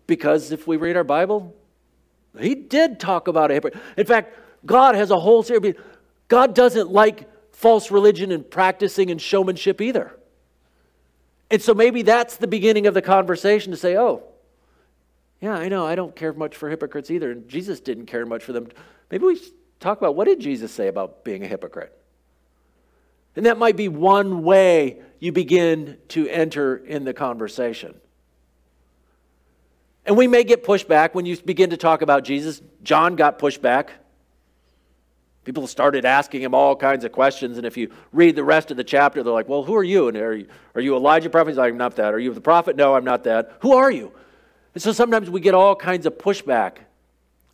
Because 0.06 0.52
if 0.52 0.66
we 0.66 0.76
read 0.76 0.96
our 0.96 1.04
Bible, 1.04 1.54
he 2.38 2.54
did 2.54 3.00
talk 3.00 3.28
about 3.28 3.50
a 3.50 3.54
hypocrite. 3.54 3.82
In 3.96 4.06
fact, 4.06 4.34
God 4.64 4.94
has 4.94 5.10
a 5.10 5.18
whole 5.18 5.42
series. 5.42 5.74
God 6.28 6.54
doesn't 6.54 6.90
like 6.90 7.28
false 7.52 7.90
religion 7.90 8.32
and 8.32 8.48
practicing 8.48 9.10
and 9.10 9.20
showmanship 9.20 9.80
either. 9.80 10.16
And 11.50 11.62
so 11.62 11.74
maybe 11.74 12.02
that's 12.02 12.36
the 12.36 12.46
beginning 12.46 12.86
of 12.86 12.94
the 12.94 13.02
conversation 13.02 13.70
to 13.70 13.76
say, 13.76 13.96
oh, 13.96 14.22
yeah, 15.40 15.54
I 15.54 15.68
know, 15.68 15.86
I 15.86 15.94
don't 15.94 16.14
care 16.16 16.32
much 16.32 16.56
for 16.56 16.68
hypocrites 16.68 17.10
either. 17.10 17.30
And 17.30 17.48
Jesus 17.48 17.80
didn't 17.80 18.06
care 18.06 18.26
much 18.26 18.42
for 18.42 18.52
them. 18.52 18.68
Maybe 19.10 19.24
we 19.24 19.40
talk 19.80 19.98
about 19.98 20.16
what 20.16 20.26
did 20.26 20.40
Jesus 20.40 20.72
say 20.72 20.88
about 20.88 21.24
being 21.24 21.44
a 21.44 21.46
hypocrite? 21.46 21.96
And 23.36 23.46
that 23.46 23.58
might 23.58 23.76
be 23.76 23.88
one 23.88 24.42
way 24.42 24.98
you 25.20 25.30
begin 25.30 25.98
to 26.08 26.28
enter 26.28 26.76
in 26.76 27.04
the 27.04 27.14
conversation. 27.14 27.94
And 30.06 30.16
we 30.16 30.26
may 30.26 30.44
get 30.44 30.64
pushback 30.64 31.14
when 31.14 31.26
you 31.26 31.36
begin 31.36 31.70
to 31.70 31.76
talk 31.76 32.00
about 32.00 32.24
Jesus. 32.24 32.62
John 32.82 33.16
got 33.16 33.38
pushback. 33.38 33.88
People 35.44 35.66
started 35.66 36.04
asking 36.04 36.42
him 36.42 36.54
all 36.54 36.74
kinds 36.74 37.04
of 37.04 37.12
questions. 37.12 37.56
And 37.58 37.66
if 37.66 37.76
you 37.76 37.92
read 38.12 38.36
the 38.36 38.44
rest 38.44 38.70
of 38.70 38.76
the 38.76 38.84
chapter, 38.84 39.22
they're 39.22 39.32
like, 39.32 39.48
Well, 39.48 39.62
who 39.62 39.74
are 39.74 39.84
you? 39.84 40.08
And 40.08 40.16
are 40.16 40.34
you, 40.34 40.46
are 40.74 40.80
you 40.80 40.96
Elijah 40.96 41.30
prophet? 41.30 41.50
He's 41.50 41.58
like, 41.58 41.72
I'm 41.72 41.78
not 41.78 41.96
that. 41.96 42.14
Are 42.14 42.18
you 42.18 42.32
the 42.32 42.40
prophet? 42.40 42.76
No, 42.76 42.94
I'm 42.94 43.04
not 43.04 43.24
that. 43.24 43.58
Who 43.60 43.74
are 43.74 43.90
you? 43.90 44.12
And 44.74 44.82
so 44.82 44.92
sometimes 44.92 45.30
we 45.30 45.40
get 45.40 45.54
all 45.54 45.74
kinds 45.76 46.06
of 46.06 46.18
pushback 46.18 46.78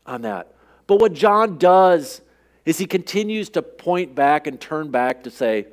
on 0.07 0.23
that. 0.23 0.53
But 0.87 1.01
what 1.01 1.12
John 1.12 1.59
does 1.59 2.21
is 2.64 2.79
he 2.79 2.87
continues 2.87 3.51
to 3.51 3.62
point 3.62 4.14
back 4.14 4.46
and 4.46 4.61
turn 4.61 4.90
back 4.90 5.25
to 5.25 5.31
say, 5.31 5.66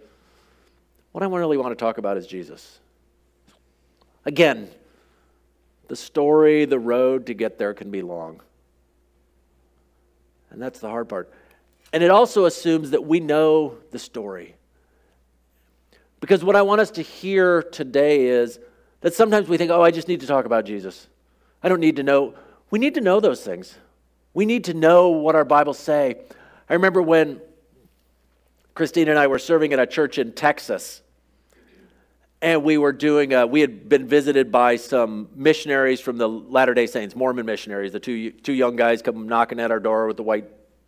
what 1.11 1.23
I 1.23 1.27
really 1.27 1.57
want 1.57 1.71
to 1.71 1.75
talk 1.83 1.97
about 1.97 2.17
is 2.17 2.27
Jesus. 2.27 2.79
Again, 4.25 4.69
the 5.87 5.95
story, 5.95 6.65
the 6.65 6.79
road 6.79 7.27
to 7.27 7.33
get 7.33 7.57
there 7.57 7.73
can 7.73 7.91
be 7.91 8.01
long. 8.01 8.41
And 10.51 10.61
that's 10.61 10.79
the 10.79 10.89
hard 10.89 11.09
part. 11.09 11.31
And 11.91 12.03
it 12.03 12.11
also 12.11 12.45
assumes 12.45 12.91
that 12.91 13.05
we 13.05 13.19
know 13.19 13.77
the 13.91 13.99
story. 13.99 14.55
Because 16.19 16.43
what 16.43 16.55
I 16.55 16.61
want 16.61 16.81
us 16.81 16.91
to 16.91 17.01
hear 17.01 17.63
today 17.63 18.27
is 18.27 18.59
that 19.01 19.13
sometimes 19.13 19.47
we 19.47 19.57
think, 19.57 19.71
oh, 19.71 19.81
I 19.81 19.91
just 19.91 20.07
need 20.07 20.19
to 20.21 20.27
talk 20.27 20.45
about 20.45 20.65
Jesus. 20.65 21.07
I 21.63 21.69
don't 21.69 21.79
need 21.79 21.95
to 21.95 22.03
know. 22.03 22.35
We 22.69 22.79
need 22.79 22.95
to 22.95 23.01
know 23.01 23.19
those 23.19 23.41
things. 23.41 23.75
We 24.33 24.45
need 24.45 24.65
to 24.65 24.73
know 24.73 25.09
what 25.09 25.35
our 25.35 25.45
Bibles 25.45 25.79
say. 25.79 26.17
I 26.69 26.73
remember 26.73 27.01
when 27.01 27.41
Christine 28.75 29.09
and 29.09 29.17
I 29.17 29.27
were 29.27 29.39
serving 29.39 29.73
at 29.73 29.79
a 29.79 29.87
church 29.87 30.17
in 30.19 30.33
Texas. 30.33 31.01
And 32.41 32.63
we 32.63 32.77
were 32.77 32.93
doing, 32.93 33.33
a, 33.33 33.45
we 33.45 33.59
had 33.59 33.89
been 33.89 34.07
visited 34.07 34.51
by 34.51 34.77
some 34.77 35.27
missionaries 35.35 35.99
from 35.99 36.17
the 36.17 36.29
Latter 36.29 36.73
day 36.73 36.85
Saints, 36.85 37.15
Mormon 37.15 37.45
missionaries. 37.45 37.91
The 37.91 37.99
two, 37.99 38.31
two 38.31 38.53
young 38.53 38.77
guys 38.77 39.01
come 39.01 39.27
knocking 39.27 39.59
at 39.59 39.71
our 39.71 39.79
door 39.79 40.07
with 40.07 40.15
the 40.15 40.23
white 40.23 40.45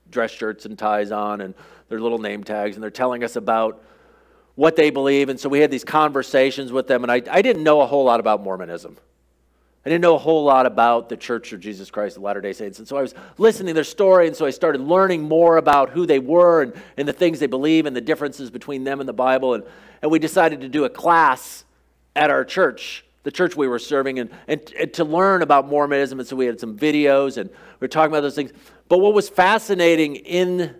dress 0.09 0.31
shirts 0.31 0.65
and 0.65 0.77
ties 0.79 1.11
on 1.11 1.41
and 1.41 1.53
their 1.89 1.99
little 1.99 2.19
name 2.19 2.43
tags, 2.43 2.77
and 2.77 2.83
they're 2.83 2.89
telling 2.89 3.23
us 3.23 3.35
about 3.35 3.83
what 4.55 4.77
they 4.77 4.91
believe. 4.91 5.27
And 5.27 5.37
so 5.37 5.49
we 5.49 5.59
had 5.59 5.71
these 5.71 5.83
conversations 5.83 6.71
with 6.71 6.87
them, 6.87 7.03
and 7.03 7.11
I, 7.11 7.21
I 7.29 7.41
didn't 7.41 7.63
know 7.63 7.81
a 7.81 7.85
whole 7.85 8.05
lot 8.05 8.19
about 8.19 8.41
Mormonism. 8.41 8.97
I 9.83 9.89
didn't 9.89 10.01
know 10.01 10.13
a 10.13 10.19
whole 10.19 10.43
lot 10.43 10.67
about 10.67 11.09
the 11.09 11.17
Church 11.17 11.53
of 11.53 11.59
Jesus 11.59 11.89
Christ 11.89 12.15
of 12.15 12.21
Latter 12.21 12.39
day 12.39 12.53
Saints. 12.53 12.77
And 12.77 12.87
so 12.87 12.97
I 12.97 13.01
was 13.01 13.15
listening 13.39 13.69
to 13.69 13.73
their 13.73 13.83
story, 13.83 14.27
and 14.27 14.35
so 14.35 14.45
I 14.45 14.51
started 14.51 14.79
learning 14.79 15.23
more 15.23 15.57
about 15.57 15.89
who 15.89 16.05
they 16.05 16.19
were 16.19 16.61
and, 16.61 16.73
and 16.97 17.07
the 17.07 17.13
things 17.13 17.39
they 17.39 17.47
believe 17.47 17.87
and 17.87 17.95
the 17.95 18.01
differences 18.01 18.51
between 18.51 18.83
them 18.83 18.99
and 18.99 19.09
the 19.09 19.13
Bible. 19.13 19.55
And, 19.55 19.63
and 20.03 20.11
we 20.11 20.19
decided 20.19 20.61
to 20.61 20.69
do 20.69 20.83
a 20.83 20.89
class 20.89 21.65
at 22.15 22.29
our 22.29 22.45
church, 22.45 23.03
the 23.23 23.31
church 23.31 23.55
we 23.55 23.67
were 23.67 23.79
serving, 23.79 24.19
and, 24.19 24.29
and, 24.47 24.71
and 24.79 24.93
to 24.93 25.03
learn 25.03 25.41
about 25.41 25.67
Mormonism. 25.67 26.19
And 26.19 26.29
so 26.29 26.35
we 26.35 26.45
had 26.45 26.59
some 26.59 26.77
videos, 26.77 27.37
and 27.37 27.49
we 27.49 27.85
were 27.85 27.87
talking 27.87 28.11
about 28.11 28.21
those 28.21 28.35
things. 28.35 28.51
But 28.87 28.99
what 28.99 29.15
was 29.15 29.29
fascinating 29.29 30.15
in 30.15 30.75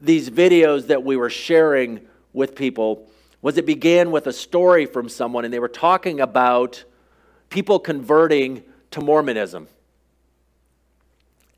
these 0.00 0.30
videos 0.30 0.86
that 0.86 1.04
we 1.04 1.18
were 1.18 1.30
sharing 1.30 2.00
with 2.32 2.54
people 2.54 3.10
was 3.42 3.58
it 3.58 3.66
began 3.66 4.10
with 4.10 4.26
a 4.26 4.32
story 4.32 4.86
from 4.86 5.10
someone, 5.10 5.44
and 5.44 5.52
they 5.52 5.58
were 5.58 5.68
talking 5.68 6.20
about 6.20 6.84
people 7.50 7.78
converting 7.78 8.62
to 8.92 9.00
Mormonism. 9.00 9.68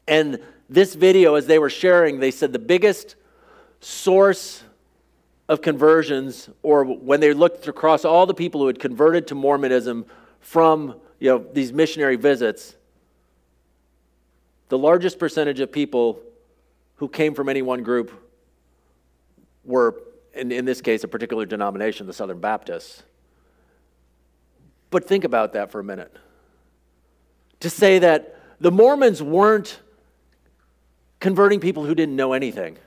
And 0.06 0.40
this 0.68 0.94
video, 0.94 1.34
as 1.34 1.46
they 1.46 1.58
were 1.58 1.70
sharing, 1.70 2.20
they 2.20 2.30
said 2.30 2.52
the 2.52 2.58
biggest 2.58 3.16
source 3.80 4.62
of 5.48 5.62
conversions, 5.62 6.50
or 6.62 6.84
when 6.84 7.20
they 7.20 7.32
looked 7.32 7.68
across 7.68 8.04
all 8.04 8.26
the 8.26 8.34
people 8.34 8.60
who 8.60 8.66
had 8.66 8.78
converted 8.78 9.26
to 9.28 9.34
Mormonism 9.34 10.04
from 10.40 10.94
you 11.18 11.30
know, 11.30 11.46
these 11.52 11.72
missionary 11.72 12.16
visits, 12.16 12.74
the 14.68 14.78
largest 14.78 15.18
percentage 15.18 15.60
of 15.60 15.72
people 15.72 16.20
who 16.96 17.08
came 17.08 17.34
from 17.34 17.48
any 17.48 17.62
one 17.62 17.82
group 17.82 18.12
were, 19.64 20.02
in, 20.34 20.52
in 20.52 20.64
this 20.64 20.80
case, 20.80 21.04
a 21.04 21.08
particular 21.08 21.46
denomination, 21.46 22.06
the 22.06 22.12
Southern 22.12 22.40
Baptists. 22.40 23.02
But 24.90 25.06
think 25.06 25.24
about 25.24 25.52
that 25.52 25.70
for 25.70 25.80
a 25.80 25.84
minute. 25.84 26.14
To 27.60 27.70
say 27.70 27.98
that 27.98 28.36
The 28.60 28.70
Mormons 28.70 29.22
weren't 29.22 29.80
converting 31.20 31.60
people 31.60 31.84
who 31.84 31.94
didn't 31.94 32.16
know 32.16 32.32
anything. 32.32 32.78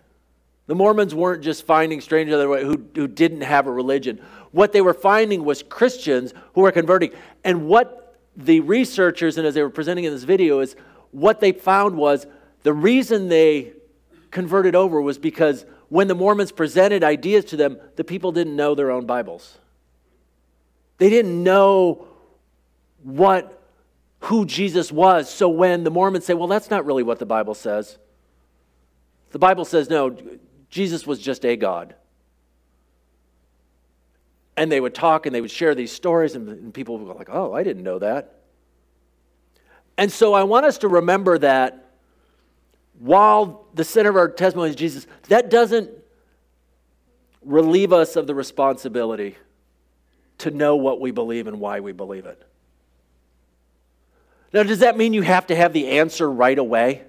The 0.67 0.75
Mormons 0.75 1.13
weren't 1.13 1.43
just 1.43 1.65
finding 1.65 1.99
strangers 2.01 2.41
who, 2.41 2.81
who 2.95 3.07
didn't 3.07 3.41
have 3.41 3.67
a 3.67 3.71
religion. 3.71 4.21
What 4.51 4.71
they 4.71 4.81
were 4.81 4.93
finding 4.93 5.43
was 5.43 5.63
Christians 5.63 6.33
who 6.53 6.61
were 6.61 6.71
converting. 6.71 7.11
And 7.43 7.67
what 7.67 8.17
the 8.37 8.61
researchers, 8.61 9.37
and 9.37 9.45
as 9.45 9.53
they 9.53 9.63
were 9.63 9.69
presenting 9.69 10.05
in 10.05 10.13
this 10.13 10.23
video, 10.23 10.59
is 10.59 10.75
what 11.11 11.41
they 11.41 11.51
found 11.51 11.97
was 11.97 12.25
the 12.63 12.73
reason 12.73 13.27
they 13.27 13.73
converted 14.29 14.75
over 14.75 15.01
was 15.01 15.17
because 15.17 15.65
when 15.89 16.07
the 16.07 16.15
Mormons 16.15 16.53
presented 16.53 17.03
ideas 17.03 17.43
to 17.45 17.57
them, 17.57 17.77
the 17.97 18.03
people 18.03 18.31
didn't 18.31 18.55
know 18.55 18.75
their 18.75 18.91
own 18.91 19.05
Bibles. 19.05 19.57
They 21.01 21.09
didn't 21.09 21.41
know 21.41 22.05
what 23.01 23.59
who 24.19 24.45
Jesus 24.45 24.91
was. 24.91 25.33
So 25.33 25.49
when 25.49 25.83
the 25.83 25.89
Mormons 25.89 26.25
say, 26.25 26.35
well, 26.35 26.47
that's 26.47 26.69
not 26.69 26.85
really 26.85 27.01
what 27.01 27.17
the 27.17 27.25
Bible 27.25 27.55
says, 27.55 27.97
the 29.31 29.39
Bible 29.39 29.65
says, 29.65 29.89
no, 29.89 30.15
Jesus 30.69 31.07
was 31.07 31.17
just 31.17 31.43
a 31.43 31.55
God. 31.55 31.95
And 34.55 34.71
they 34.71 34.79
would 34.79 34.93
talk 34.93 35.25
and 35.25 35.33
they 35.33 35.41
would 35.41 35.49
share 35.49 35.73
these 35.73 35.91
stories, 35.91 36.35
and, 36.35 36.47
and 36.47 36.71
people 36.71 36.99
would 36.99 37.07
go, 37.11 37.17
like, 37.17 37.31
oh, 37.31 37.51
I 37.51 37.63
didn't 37.63 37.81
know 37.81 37.97
that. 37.97 38.35
And 39.97 40.11
so 40.11 40.35
I 40.35 40.43
want 40.43 40.67
us 40.67 40.77
to 40.77 40.87
remember 40.87 41.39
that 41.39 41.93
while 42.99 43.65
the 43.73 43.83
center 43.83 44.11
of 44.11 44.17
our 44.17 44.29
testimony 44.29 44.69
is 44.69 44.75
Jesus, 44.75 45.07
that 45.29 45.49
doesn't 45.49 45.89
relieve 47.43 47.91
us 47.91 48.15
of 48.15 48.27
the 48.27 48.35
responsibility 48.35 49.35
to 50.41 50.51
know 50.51 50.75
what 50.75 50.99
we 50.99 51.11
believe 51.11 51.47
and 51.47 51.59
why 51.59 51.79
we 51.79 51.91
believe 51.91 52.25
it. 52.25 52.41
Now, 54.53 54.63
does 54.63 54.79
that 54.79 54.97
mean 54.97 55.13
you 55.13 55.21
have 55.21 55.47
to 55.47 55.55
have 55.55 55.73
the 55.73 55.87
answer 55.87 56.29
right 56.29 56.57
away? 56.57 57.03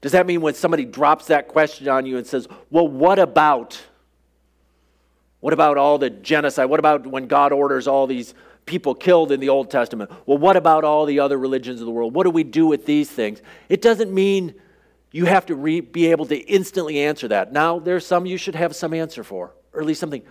Does 0.00 0.12
that 0.12 0.26
mean 0.26 0.40
when 0.40 0.54
somebody 0.54 0.84
drops 0.84 1.26
that 1.26 1.48
question 1.48 1.88
on 1.88 2.06
you 2.06 2.16
and 2.16 2.26
says, 2.26 2.48
Well, 2.70 2.88
what 2.88 3.18
about? 3.18 3.80
What 5.40 5.52
about 5.52 5.78
all 5.78 5.98
the 5.98 6.10
genocide? 6.10 6.68
What 6.68 6.80
about 6.80 7.06
when 7.06 7.26
God 7.26 7.52
orders 7.52 7.86
all 7.88 8.06
these 8.06 8.34
people 8.66 8.94
killed 8.94 9.32
in 9.32 9.40
the 9.40 9.48
Old 9.48 9.70
Testament? 9.70 10.10
Well, 10.26 10.38
what 10.38 10.56
about 10.56 10.84
all 10.84 11.06
the 11.06 11.20
other 11.20 11.38
religions 11.38 11.80
of 11.80 11.86
the 11.86 11.92
world? 11.92 12.14
What 12.14 12.24
do 12.24 12.30
we 12.30 12.44
do 12.44 12.66
with 12.66 12.86
these 12.86 13.10
things? 13.10 13.40
It 13.68 13.82
doesn't 13.82 14.12
mean 14.12 14.54
you 15.12 15.24
have 15.24 15.46
to 15.46 15.54
re- 15.54 15.80
be 15.80 16.10
able 16.10 16.26
to 16.26 16.36
instantly 16.36 17.00
answer 17.00 17.28
that. 17.28 17.52
Now, 17.52 17.78
there's 17.78 18.06
some 18.06 18.26
you 18.26 18.36
should 18.36 18.54
have 18.54 18.76
some 18.76 18.94
answer 18.94 19.24
for, 19.24 19.52
or 19.72 19.80
at 19.80 19.86
least 19.86 20.00
something. 20.00 20.22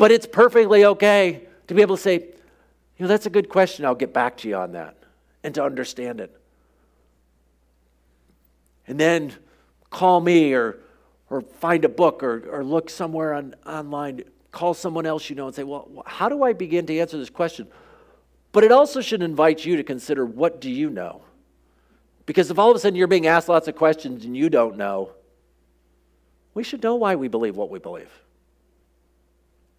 But 0.00 0.12
it's 0.12 0.24
perfectly 0.24 0.86
okay 0.86 1.42
to 1.66 1.74
be 1.74 1.82
able 1.82 1.96
to 1.96 2.00
say, 2.00 2.14
you 2.14 3.00
know, 3.00 3.06
that's 3.06 3.26
a 3.26 3.30
good 3.30 3.50
question. 3.50 3.84
I'll 3.84 3.94
get 3.94 4.14
back 4.14 4.38
to 4.38 4.48
you 4.48 4.56
on 4.56 4.72
that 4.72 4.96
and 5.44 5.54
to 5.56 5.62
understand 5.62 6.22
it. 6.22 6.34
And 8.88 8.98
then 8.98 9.34
call 9.90 10.22
me 10.22 10.54
or, 10.54 10.78
or 11.28 11.42
find 11.42 11.84
a 11.84 11.88
book 11.90 12.22
or, 12.22 12.48
or 12.50 12.64
look 12.64 12.88
somewhere 12.88 13.34
on, 13.34 13.54
online. 13.66 14.22
Call 14.52 14.72
someone 14.72 15.04
else 15.04 15.28
you 15.28 15.36
know 15.36 15.48
and 15.48 15.54
say, 15.54 15.64
well, 15.64 15.86
how 16.06 16.30
do 16.30 16.44
I 16.44 16.54
begin 16.54 16.86
to 16.86 16.98
answer 16.98 17.18
this 17.18 17.28
question? 17.28 17.68
But 18.52 18.64
it 18.64 18.72
also 18.72 19.02
should 19.02 19.20
invite 19.20 19.66
you 19.66 19.76
to 19.76 19.84
consider 19.84 20.24
what 20.24 20.62
do 20.62 20.70
you 20.70 20.88
know? 20.88 21.20
Because 22.24 22.50
if 22.50 22.58
all 22.58 22.70
of 22.70 22.76
a 22.76 22.78
sudden 22.78 22.96
you're 22.96 23.06
being 23.06 23.26
asked 23.26 23.50
lots 23.50 23.68
of 23.68 23.76
questions 23.76 24.24
and 24.24 24.34
you 24.34 24.48
don't 24.48 24.78
know, 24.78 25.12
we 26.54 26.64
should 26.64 26.82
know 26.82 26.94
why 26.94 27.16
we 27.16 27.28
believe 27.28 27.54
what 27.54 27.68
we 27.68 27.78
believe. 27.78 28.10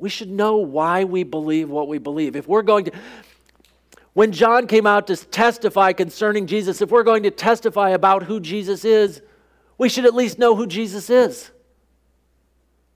We 0.02 0.10
should 0.10 0.32
know 0.32 0.58
why 0.58 1.04
we 1.04 1.22
believe 1.22 1.70
what 1.70 1.88
we 1.88 2.00
believe. 2.00 2.36
If 2.36 2.48
we're 2.48 2.64
going 2.64 2.86
to, 2.86 2.92
when 4.14 4.32
John 4.32 4.66
came 4.66 4.88
out 4.88 5.06
to 5.08 5.16
testify 5.16 5.94
concerning 5.94 6.48
Jesus, 6.48 6.82
if 6.82 6.90
we're 6.90 7.04
going 7.04 7.22
to 7.22 7.30
testify 7.30 7.92
about 7.92 8.24
who 8.24 8.40
Jesus 8.40 8.84
is, 8.84 9.22
we 9.78 9.90
should 9.90 10.06
at 10.06 10.16
least 10.16 10.40
know 10.40 10.56
who 10.56 10.66
Jesus 10.66 11.12
is 11.12 11.52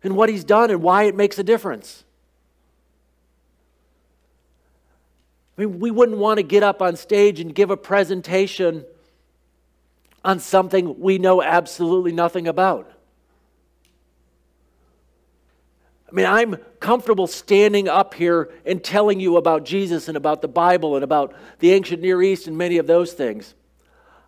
and 0.02 0.16
what 0.16 0.30
he's 0.30 0.44
done 0.44 0.72
and 0.72 0.82
why 0.82 1.04
it 1.04 1.16
makes 1.16 1.38
a 1.38 1.44
difference. 1.44 2.04
I 5.58 5.62
mean, 5.62 5.80
we 5.80 5.92
wouldn't 5.92 6.18
want 6.18 6.40
to 6.40 6.44
get 6.44 6.64
up 6.64 6.82
on 6.82 6.96
stage 6.96 7.40
and 7.40 7.54
give 7.54 7.70
a 7.70 7.78
presentation 7.78 8.84
on 10.24 10.40
something 10.40 11.00
we 11.00 11.20
know 11.20 11.44
absolutely 11.44 12.14
nothing 12.14 12.48
about. 12.48 12.92
I 16.05 16.05
mean, 16.16 16.26
I'm 16.26 16.56
comfortable 16.80 17.28
standing 17.28 17.90
up 17.90 18.14
here 18.14 18.50
and 18.66 18.84
telling 18.84 19.20
you 19.20 19.38
about 19.38 19.66
Jesus 19.66 20.08
and 20.08 20.16
about 20.16 20.42
the 20.42 20.48
Bible 20.48 20.96
and 20.96 21.04
about 21.04 21.36
the 21.60 21.72
ancient 21.72 22.02
Near 22.02 22.22
East 22.22 22.48
and 22.48 22.58
many 22.58 22.78
of 22.78 22.88
those 22.88 23.14
things. 23.14 23.54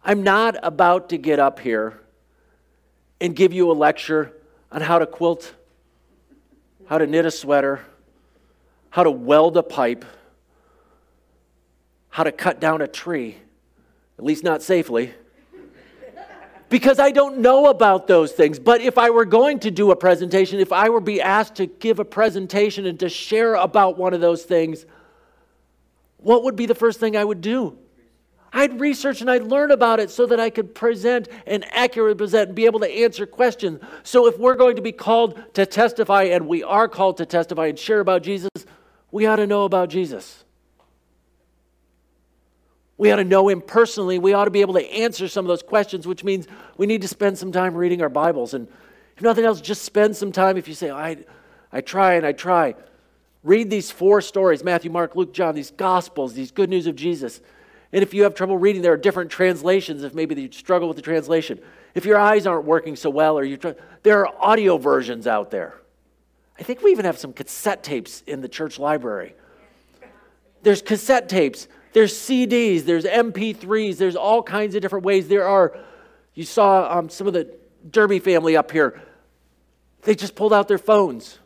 I'm 0.03 0.23
not 0.23 0.55
about 0.63 1.09
to 1.09 1.17
get 1.17 1.39
up 1.39 1.59
here 1.59 1.99
and 3.21 3.35
give 3.35 3.53
you 3.53 3.71
a 3.71 3.73
lecture 3.73 4.33
on 4.71 4.81
how 4.81 4.99
to 4.99 5.05
quilt, 5.05 5.53
how 6.87 6.97
to 6.97 7.07
knit 7.07 7.25
a 7.25 7.31
sweater, 7.31 7.85
how 8.89 9.03
to 9.03 9.11
weld 9.11 9.55
a 9.57 9.63
pipe, 9.63 10.03
how 12.09 12.23
to 12.23 12.31
cut 12.31 12.59
down 12.59 12.81
a 12.81 12.87
tree, 12.87 13.37
at 14.17 14.25
least 14.25 14.43
not 14.43 14.61
safely 14.61 15.13
because 16.69 16.99
I 16.99 17.11
don't 17.11 17.39
know 17.39 17.67
about 17.67 18.07
those 18.07 18.31
things. 18.31 18.59
But 18.59 18.81
if 18.81 18.97
I 18.97 19.09
were 19.09 19.25
going 19.25 19.59
to 19.59 19.71
do 19.71 19.91
a 19.91 19.95
presentation, 19.95 20.59
if 20.59 20.71
I 20.71 20.89
were 20.89 20.99
be 20.99 21.21
asked 21.21 21.55
to 21.55 21.65
give 21.65 21.99
a 21.99 22.05
presentation 22.05 22.85
and 22.85 22.99
to 22.99 23.09
share 23.09 23.55
about 23.55 23.97
one 23.97 24.13
of 24.13 24.21
those 24.21 24.43
things, 24.43 24.85
what 26.17 26.43
would 26.43 26.55
be 26.55 26.65
the 26.65 26.75
first 26.75 26.99
thing 26.99 27.15
I 27.15 27.23
would 27.23 27.41
do? 27.41 27.77
I'd 28.51 28.79
research 28.79 29.21
and 29.21 29.29
I'd 29.29 29.43
learn 29.43 29.71
about 29.71 29.99
it 29.99 30.09
so 30.09 30.25
that 30.25 30.39
I 30.39 30.49
could 30.49 30.73
present 30.73 31.27
and 31.45 31.65
accurately 31.71 32.15
present 32.15 32.49
and 32.49 32.55
be 32.55 32.65
able 32.65 32.79
to 32.79 32.89
answer 32.89 33.25
questions. 33.25 33.81
So 34.03 34.25
if 34.27 34.39
we're 34.39 34.55
going 34.55 34.77
to 34.77 34.81
be 34.81 34.91
called 34.93 35.41
to 35.53 35.65
testify, 35.65 36.23
and 36.23 36.47
we 36.47 36.63
are 36.63 36.87
called 36.87 37.17
to 37.17 37.25
testify 37.25 37.67
and 37.67 37.77
share 37.77 37.99
about 37.99 38.23
Jesus, 38.23 38.49
we 39.11 39.25
ought 39.25 39.35
to 39.37 39.47
know 39.47 39.65
about 39.65 39.89
Jesus. 39.89 40.43
We 42.97 43.11
ought 43.11 43.17
to 43.17 43.23
know 43.23 43.47
him 43.47 43.61
personally. 43.61 44.17
We 44.17 44.33
ought 44.33 44.45
to 44.45 44.51
be 44.51 44.61
able 44.61 44.73
to 44.73 44.91
answer 44.91 45.27
some 45.27 45.45
of 45.45 45.47
those 45.47 45.61
questions, 45.61 46.07
which 46.07 46.23
means 46.23 46.47
we 46.77 46.87
need 46.87 47.01
to 47.03 47.07
spend 47.07 47.37
some 47.37 47.51
time 47.51 47.75
reading 47.75 48.01
our 48.01 48.09
Bibles. 48.09 48.53
And 48.53 48.67
if 49.15 49.21
nothing 49.21 49.45
else, 49.45 49.61
just 49.61 49.83
spend 49.83 50.15
some 50.15 50.31
time. 50.31 50.57
If 50.57 50.67
you 50.67 50.73
say, 50.73 50.89
I, 50.89 51.17
I 51.71 51.81
try 51.81 52.15
and 52.15 52.25
I 52.25 52.31
try, 52.31 52.75
read 53.43 53.69
these 53.69 53.91
four 53.91 54.21
stories 54.21 54.63
Matthew, 54.63 54.89
Mark, 54.89 55.15
Luke, 55.15 55.33
John, 55.33 55.53
these 55.53 55.71
Gospels, 55.71 56.33
these 56.33 56.51
good 56.51 56.69
news 56.69 56.87
of 56.87 56.95
Jesus. 56.95 57.39
And 57.93 58.03
if 58.03 58.13
you 58.13 58.23
have 58.23 58.33
trouble 58.33 58.57
reading, 58.57 58.81
there 58.81 58.93
are 58.93 58.97
different 58.97 59.31
translations 59.31 60.03
if 60.03 60.13
maybe 60.13 60.39
you 60.41 60.51
struggle 60.51 60.87
with 60.87 60.97
the 60.97 61.03
translation. 61.03 61.59
If 61.95 62.03
your 62.05 62.17
eyes 62.17 62.45
aren't 62.45 62.65
working 62.65 62.95
so 62.95 63.09
well, 63.09 63.37
or 63.37 63.43
you 63.43 63.57
try, 63.57 63.75
there 64.03 64.25
are 64.25 64.35
audio 64.39 64.77
versions 64.77 65.25
out 65.25 65.51
there. 65.51 65.75
I 66.59 66.63
think 66.63 66.81
we 66.81 66.91
even 66.91 67.05
have 67.05 67.17
some 67.17 67.31
cassette 67.31 67.83
tapes 67.83 68.23
in 68.27 68.41
the 68.41 68.49
church 68.49 68.79
library. 68.79 69.35
There's 70.63 70.81
cassette 70.81 71.29
tapes 71.29 71.67
there's 71.93 72.13
CDs, 72.13 72.83
there's 72.85 73.05
MP3s, 73.05 73.97
there's 73.97 74.15
all 74.15 74.43
kinds 74.43 74.75
of 74.75 74.81
different 74.81 75.05
ways. 75.05 75.27
There 75.27 75.47
are, 75.47 75.77
you 76.33 76.43
saw 76.43 76.99
um, 76.99 77.09
some 77.09 77.27
of 77.27 77.33
the 77.33 77.55
Derby 77.89 78.19
family 78.19 78.55
up 78.55 78.71
here. 78.71 79.01
They 80.03 80.15
just 80.15 80.35
pulled 80.35 80.53
out 80.53 80.67
their 80.67 80.77
phones. 80.77 81.39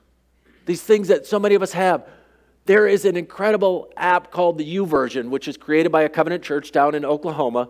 These 0.66 0.82
things 0.82 1.08
that 1.08 1.26
so 1.26 1.40
many 1.40 1.56
of 1.56 1.62
us 1.62 1.74
have. 1.74 2.08
There 2.66 2.88
is 2.88 3.06
an 3.06 3.18
incredible 3.18 3.92
app 3.98 4.32
called 4.32 4.58
the 4.58 4.76
YouVersion, 4.76 5.30
which 5.30 5.48
is 5.48 5.58
created 5.58 5.92
by 5.92 6.04
a 6.04 6.10
covenant 6.10 6.44
church 6.44 6.72
down 6.72 6.94
in 6.94 7.04
Oklahoma, 7.06 7.70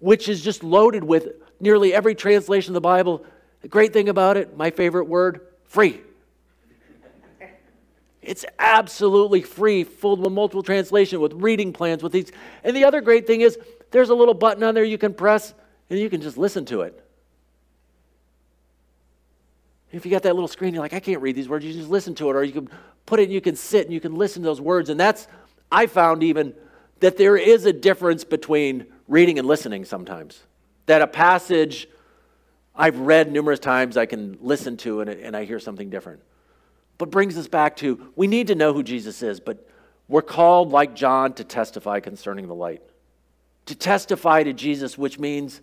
which 0.00 0.28
is 0.28 0.42
just 0.42 0.62
loaded 0.62 1.02
with 1.02 1.28
nearly 1.60 1.94
every 1.94 2.14
translation 2.14 2.72
of 2.72 2.74
the 2.74 2.80
Bible. 2.80 3.24
The 3.62 3.68
great 3.68 3.92
thing 3.92 4.08
about 4.08 4.36
it, 4.36 4.56
my 4.56 4.70
favorite 4.70 5.06
word, 5.06 5.40
free. 5.64 6.00
It's 8.28 8.44
absolutely 8.58 9.40
free, 9.40 9.84
full 9.84 10.18
with 10.18 10.30
multiple 10.30 10.62
translation, 10.62 11.18
with 11.18 11.32
reading 11.32 11.72
plans, 11.72 12.02
with 12.02 12.12
these. 12.12 12.30
And 12.62 12.76
the 12.76 12.84
other 12.84 13.00
great 13.00 13.26
thing 13.26 13.40
is 13.40 13.58
there's 13.90 14.10
a 14.10 14.14
little 14.14 14.34
button 14.34 14.62
on 14.62 14.74
there 14.74 14.84
you 14.84 14.98
can 14.98 15.14
press 15.14 15.54
and 15.88 15.98
you 15.98 16.10
can 16.10 16.20
just 16.20 16.36
listen 16.36 16.66
to 16.66 16.82
it. 16.82 17.02
If 19.92 20.04
you 20.04 20.10
got 20.10 20.24
that 20.24 20.34
little 20.34 20.46
screen, 20.46 20.74
you're 20.74 20.82
like, 20.82 20.92
I 20.92 21.00
can't 21.00 21.22
read 21.22 21.36
these 21.36 21.48
words, 21.48 21.64
you 21.64 21.72
just 21.72 21.88
listen 21.88 22.14
to 22.16 22.28
it, 22.28 22.36
or 22.36 22.44
you 22.44 22.52
can 22.52 22.68
put 23.06 23.18
it 23.18 23.22
and 23.22 23.32
you 23.32 23.40
can 23.40 23.56
sit 23.56 23.86
and 23.86 23.94
you 23.94 24.00
can 24.00 24.14
listen 24.14 24.42
to 24.42 24.46
those 24.46 24.60
words. 24.60 24.90
And 24.90 25.00
that's, 25.00 25.26
I 25.72 25.86
found 25.86 26.22
even 26.22 26.52
that 27.00 27.16
there 27.16 27.38
is 27.38 27.64
a 27.64 27.72
difference 27.72 28.24
between 28.24 28.84
reading 29.08 29.38
and 29.38 29.48
listening 29.48 29.86
sometimes. 29.86 30.42
That 30.84 31.00
a 31.00 31.06
passage 31.06 31.88
I've 32.76 32.98
read 32.98 33.32
numerous 33.32 33.58
times, 33.58 33.96
I 33.96 34.04
can 34.04 34.36
listen 34.42 34.76
to 34.78 35.00
and, 35.00 35.08
and 35.08 35.34
I 35.34 35.46
hear 35.46 35.58
something 35.58 35.88
different. 35.88 36.20
But 36.98 37.10
brings 37.10 37.38
us 37.38 37.46
back 37.46 37.76
to 37.76 38.12
we 38.16 38.26
need 38.26 38.48
to 38.48 38.54
know 38.54 38.74
who 38.74 38.82
Jesus 38.82 39.22
is, 39.22 39.38
but 39.40 39.66
we're 40.08 40.22
called, 40.22 40.70
like 40.70 40.94
John, 40.94 41.32
to 41.34 41.44
testify 41.44 42.00
concerning 42.00 42.48
the 42.48 42.54
light. 42.54 42.82
To 43.66 43.74
testify 43.74 44.42
to 44.42 44.52
Jesus, 44.52 44.98
which 44.98 45.18
means 45.18 45.60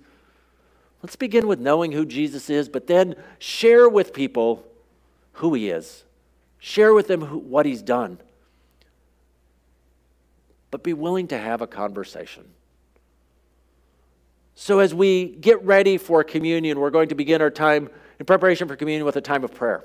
let's 1.04 1.16
begin 1.16 1.48
with 1.48 1.60
knowing 1.60 1.92
who 1.92 2.06
Jesus 2.06 2.50
is, 2.50 2.70
but 2.70 2.88
then 2.88 3.16
share 3.40 3.90
with 3.90 4.14
people 4.14 4.66
who 5.34 5.54
he 5.54 5.70
is. 5.70 6.04
Share 6.60 6.94
with 6.94 7.08
them 7.08 7.22
who, 7.22 7.38
what 7.40 7.66
he's 7.66 7.82
done. 7.82 8.20
But 10.72 10.84
be 10.84 10.94
willing 10.94 11.28
to 11.30 11.38
have 11.38 11.62
a 11.62 11.68
conversation. 11.68 12.46
So, 14.56 14.80
as 14.80 14.94
we 14.94 15.28
get 15.28 15.62
ready 15.64 15.98
for 15.98 16.24
communion, 16.24 16.80
we're 16.80 16.90
going 16.90 17.10
to 17.10 17.16
begin 17.16 17.42
our 17.42 17.52
time 17.52 17.90
in 18.20 18.26
preparation 18.26 18.68
for 18.68 18.76
communion 18.76 19.06
with 19.06 19.18
a 19.18 19.22
time 19.22 19.44
of 19.44 19.54
prayer. 19.54 19.84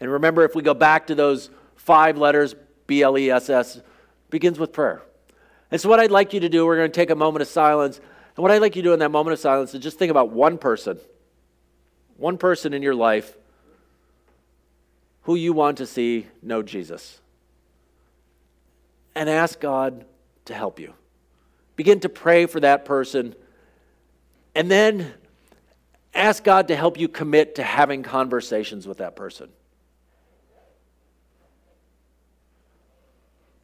And 0.00 0.10
remember, 0.10 0.44
if 0.44 0.54
we 0.54 0.62
go 0.62 0.74
back 0.74 1.08
to 1.08 1.14
those 1.14 1.50
five 1.76 2.16
letters, 2.16 2.54
B 2.86 3.02
L 3.02 3.16
E 3.18 3.30
S 3.30 3.50
S, 3.50 3.80
begins 4.30 4.58
with 4.58 4.72
prayer. 4.72 5.02
And 5.70 5.80
so, 5.80 5.88
what 5.88 6.00
I'd 6.00 6.10
like 6.10 6.32
you 6.32 6.40
to 6.40 6.48
do, 6.48 6.66
we're 6.66 6.76
going 6.76 6.90
to 6.90 6.94
take 6.94 7.10
a 7.10 7.16
moment 7.16 7.42
of 7.42 7.48
silence. 7.48 7.98
And 7.98 8.42
what 8.42 8.50
I'd 8.50 8.60
like 8.60 8.76
you 8.76 8.82
to 8.82 8.88
do 8.88 8.92
in 8.92 9.00
that 9.00 9.10
moment 9.10 9.34
of 9.34 9.38
silence 9.38 9.74
is 9.74 9.82
just 9.82 9.98
think 9.98 10.10
about 10.10 10.30
one 10.30 10.58
person, 10.58 10.98
one 12.16 12.38
person 12.38 12.72
in 12.72 12.82
your 12.82 12.94
life 12.94 13.36
who 15.22 15.34
you 15.34 15.52
want 15.52 15.78
to 15.78 15.86
see 15.86 16.26
know 16.42 16.62
Jesus. 16.62 17.20
And 19.14 19.28
ask 19.28 19.60
God 19.60 20.04
to 20.46 20.54
help 20.54 20.80
you. 20.80 20.94
Begin 21.76 22.00
to 22.00 22.08
pray 22.08 22.46
for 22.46 22.60
that 22.60 22.84
person. 22.84 23.34
And 24.54 24.70
then 24.70 25.12
ask 26.14 26.42
God 26.42 26.68
to 26.68 26.76
help 26.76 26.98
you 26.98 27.08
commit 27.08 27.56
to 27.56 27.62
having 27.62 28.02
conversations 28.02 28.86
with 28.86 28.98
that 28.98 29.16
person. 29.16 29.50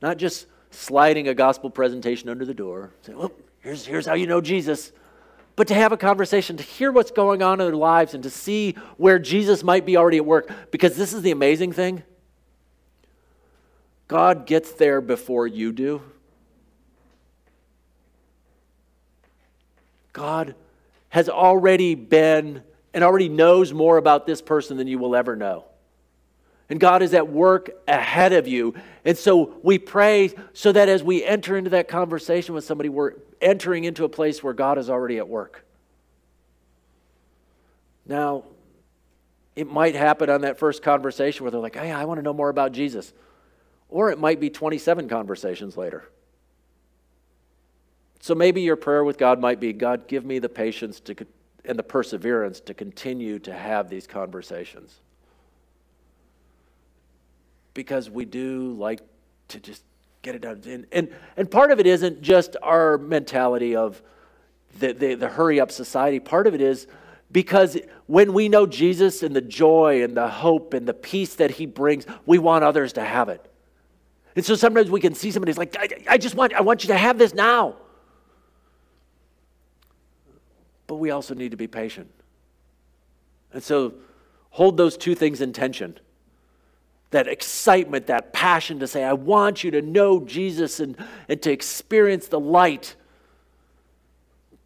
Not 0.03 0.19
just 0.19 0.47
sliding 0.71 1.29
a 1.29 1.35
gospel 1.35 1.71
presentation 1.71 2.29
under 2.29 2.45
the 2.45 2.55
door, 2.55 2.93
saying, 3.03 3.19
well, 3.19 3.33
here's, 3.61 3.87
here's 3.87 4.07
how 4.07 4.15
you 4.15 4.27
know 4.27 4.41
Jesus. 4.41 4.93
But 5.57 5.69
to 5.69 5.75
have 5.75 5.93
a 5.93 5.97
conversation, 5.97 6.59
to 6.59 6.63
hear 6.63 6.93
what's 6.93 7.11
going 7.11 7.43
on 7.43 7.61
in 7.61 7.67
their 7.67 7.77
lives, 7.77 8.13
and 8.13 8.23
to 8.25 8.31
see 8.31 8.73
where 8.99 9.19
Jesus 9.19 9.65
might 9.65 9.87
be 9.87 9.97
already 9.97 10.19
at 10.19 10.27
work. 10.27 10.51
Because 10.71 10.97
this 10.97 11.13
is 11.13 11.23
the 11.23 11.31
amazing 11.31 11.73
thing 11.73 12.03
God 14.09 14.47
gets 14.47 14.73
there 14.73 15.01
before 15.01 15.47
you 15.47 15.73
do. 15.73 16.03
God 20.13 20.55
has 21.09 21.29
already 21.29 21.95
been 21.95 22.63
and 22.95 23.05
already 23.05 23.29
knows 23.29 23.73
more 23.73 23.97
about 23.99 24.27
this 24.27 24.41
person 24.41 24.77
than 24.77 24.87
you 24.87 24.99
will 24.99 25.15
ever 25.15 25.37
know. 25.37 25.65
And 26.69 26.81
God 26.81 27.03
is 27.03 27.15
at 27.15 27.29
work 27.29 27.71
ahead 27.87 28.33
of 28.33 28.49
you. 28.49 28.75
And 29.05 29.17
so 29.17 29.57
we 29.63 29.79
pray 29.79 30.35
so 30.53 30.73
that 30.73 30.89
as 30.89 31.03
we 31.03 31.25
enter 31.25 31.57
into 31.57 31.71
that 31.71 31.87
conversation 31.87 32.55
with 32.55 32.65
somebody, 32.65 32.89
we're 32.89 33.13
entering 33.41 33.85
into 33.85 34.05
a 34.05 34.09
place 34.09 34.43
where 34.43 34.53
God 34.53 34.79
is 34.79 34.91
already 34.91 35.19
at 35.19 35.29
work. 35.29 35.65
Now, 38.05 38.45
it 39.55 39.71
might 39.71 39.95
happen 39.95 40.29
on 40.29 40.43
that 40.43 40.59
first 40.59 40.83
conversation 40.83 41.45
where 41.45 41.51
they're 41.51 41.61
like, 41.61 41.77
hey, 41.77 41.93
I 41.93 42.05
want 42.05 42.19
to 42.19 42.23
know 42.23 42.35
more 42.35 42.49
about 42.49 42.73
Jesus. 42.73 43.13
Or 43.89 44.11
it 44.11 44.19
might 44.19 44.41
be 44.41 44.51
27 44.51 45.09
conversations 45.09 45.77
later. 45.77 46.09
So 48.21 48.35
maybe 48.35 48.63
your 48.63 48.77
prayer 48.77 49.05
with 49.05 49.19
God 49.19 49.41
might 49.41 49.61
be 49.61 49.73
God, 49.73 50.09
give 50.09 50.25
me 50.25 50.41
the 50.41 50.49
patience 50.49 50.99
to, 51.01 51.15
and 51.65 51.79
the 51.79 51.85
perseverance 51.85 52.59
to 52.61 52.75
continue 52.75 53.39
to 53.41 53.53
have 53.53 53.89
these 53.89 54.07
conversations 54.07 54.99
because 57.77 58.11
we 58.11 58.25
do 58.25 58.73
like 58.73 59.01
to 59.49 59.61
just 59.61 59.85
get 60.23 60.35
it 60.35 60.41
done. 60.41 60.63
And, 60.67 60.87
and, 60.91 61.09
and 61.37 61.49
part 61.49 61.71
of 61.71 61.79
it 61.79 61.87
isn't 61.87 62.23
just 62.23 62.57
our 62.63 62.99
mentality 62.99 63.77
of 63.77 64.03
the, 64.81 64.93
the, 64.93 65.15
the 65.15 65.29
hurry 65.29 65.61
up 65.61 65.71
society. 65.71 66.19
Part 66.19 66.49
of 66.49 66.55
it 66.55 66.61
is 66.61 66.89
because 67.31 67.79
when 68.07 68.33
we 68.33 68.49
know 68.49 68.67
Jesus 68.67 69.23
and 69.23 69.37
the 69.37 69.41
joy 69.41 70.03
and 70.03 70.17
the 70.17 70.27
hope 70.27 70.75
and 70.75 70.89
the 70.89 70.95
peace 70.95 71.35
that 71.37 71.53
he 71.53 71.67
brings, 71.67 72.07
we 72.25 72.39
want 72.39 72.65
others 72.65 72.95
to 72.95 73.05
have 73.05 73.29
it. 73.29 73.45
And 74.35 74.45
so 74.45 74.55
sometimes 74.55 74.91
we 74.91 75.01
can 75.01 75.15
see 75.15 75.31
somebody's 75.31 75.59
like, 75.59 75.77
I, 75.79 76.15
I 76.15 76.19
just 76.19 76.35
want, 76.35 76.55
I 76.55 76.63
want 76.63 76.83
you 76.83 76.89
to 76.89 76.97
have 76.97 77.19
this 77.19 77.35
now. 77.35 77.77
But 80.87 80.97
we 80.97 81.11
also 81.11 81.35
need 81.35 81.51
to 81.51 81.57
be 81.57 81.67
patient. 81.67 82.11
And 83.53 83.63
so 83.63 83.95
hold 84.51 84.77
those 84.77 84.97
two 84.97 85.15
things 85.15 85.41
in 85.41 85.53
tension 85.53 85.99
that 87.17 87.29
excitement, 87.29 88.09
that 88.09 88.35
passion 88.35 88.79
to 88.79 88.87
say, 88.87 89.03
I 89.03 89.15
want 89.15 89.65
you 89.65 89.71
to 89.71 89.81
know 89.81 90.21
Jesus 90.21 90.81
and, 90.81 91.03
and 91.31 91.41
to 91.41 91.51
experience 91.51 92.29
the 92.29 92.39
light. 92.39 92.95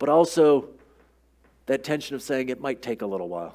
But 0.01 0.09
also 0.09 0.71
that 1.67 1.85
tension 1.85 2.17
of 2.17 2.23
saying 2.23 2.49
it 2.49 2.61
might 2.61 2.83
take 2.83 3.03
a 3.03 3.07
little 3.07 3.29
while. 3.29 3.55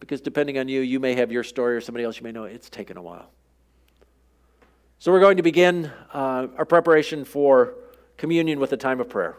Because 0.00 0.20
depending 0.20 0.58
on 0.58 0.68
you, 0.68 0.82
you 0.82 1.00
may 1.00 1.14
have 1.14 1.32
your 1.32 1.42
story 1.42 1.76
or 1.76 1.80
somebody 1.80 2.04
else, 2.04 2.18
you 2.18 2.24
may 2.24 2.32
know 2.32 2.44
it's 2.44 2.68
taken 2.68 2.98
a 2.98 3.02
while. 3.02 3.30
So 4.98 5.12
we're 5.12 5.20
going 5.20 5.38
to 5.38 5.42
begin 5.42 5.90
uh, 6.12 6.48
our 6.58 6.66
preparation 6.66 7.24
for 7.24 7.72
communion 8.18 8.60
with 8.60 8.70
a 8.74 8.76
time 8.76 9.00
of 9.00 9.08
prayer. 9.08 9.38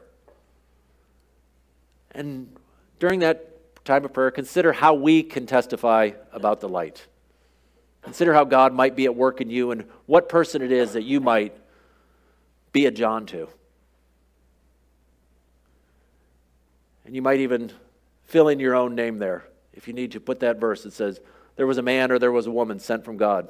And 2.16 2.52
during 2.98 3.20
that 3.20 3.86
time 3.86 4.06
of 4.06 4.12
prayer, 4.12 4.32
consider 4.32 4.74
how 4.74 4.96
we 4.96 5.22
can 5.22 5.46
testify 5.46 6.13
about 6.32 6.60
the 6.60 6.68
light. 6.68 7.06
Consider 8.04 8.34
how 8.34 8.44
God 8.44 8.74
might 8.74 8.96
be 8.96 9.06
at 9.06 9.16
work 9.16 9.42
in 9.42 9.50
you 9.50 9.72
and 9.72 9.86
what 10.06 10.30
person 10.30 10.62
it 10.62 10.72
is 10.72 10.94
that 10.94 11.04
you 11.04 11.20
might 11.20 11.56
be 12.72 12.86
a 12.86 12.92
John 12.92 13.26
to. 13.28 13.48
And 17.06 17.16
you 17.16 17.22
might 17.22 17.39
even 17.39 17.72
fill 18.26 18.50
in 18.50 18.60
your 18.60 18.76
own 18.76 18.96
name 18.96 19.20
there. 19.20 19.46
If 19.74 19.88
you 19.88 19.94
need 19.94 20.12
to, 20.12 20.20
put 20.20 20.42
that 20.42 20.60
verse 20.60 20.84
that 20.84 20.94
says, 20.94 21.20
There 21.56 21.68
was 21.68 21.78
a 21.78 21.82
man 21.82 22.12
or 22.12 22.20
there 22.20 22.32
was 22.32 22.48
a 22.48 22.52
woman 22.52 22.80
sent 22.80 23.06
from 23.06 23.18
God. 23.18 23.48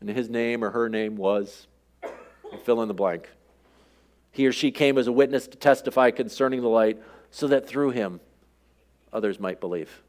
And 0.00 0.08
his 0.08 0.28
name 0.28 0.62
or 0.62 0.70
her 0.70 0.88
name 0.88 1.16
was, 1.16 1.66
fill 2.64 2.82
in 2.82 2.88
the 2.88 2.94
blank. 2.94 3.30
He 4.32 4.46
or 4.46 4.52
she 4.52 4.70
came 4.70 4.98
as 4.98 5.06
a 5.06 5.12
witness 5.12 5.46
to 5.48 5.56
testify 5.56 6.10
concerning 6.10 6.60
the 6.60 6.68
light, 6.68 7.00
so 7.30 7.46
that 7.48 7.66
through 7.66 7.90
him 7.90 8.20
others 9.12 9.40
might 9.40 9.60
believe. 9.60 10.02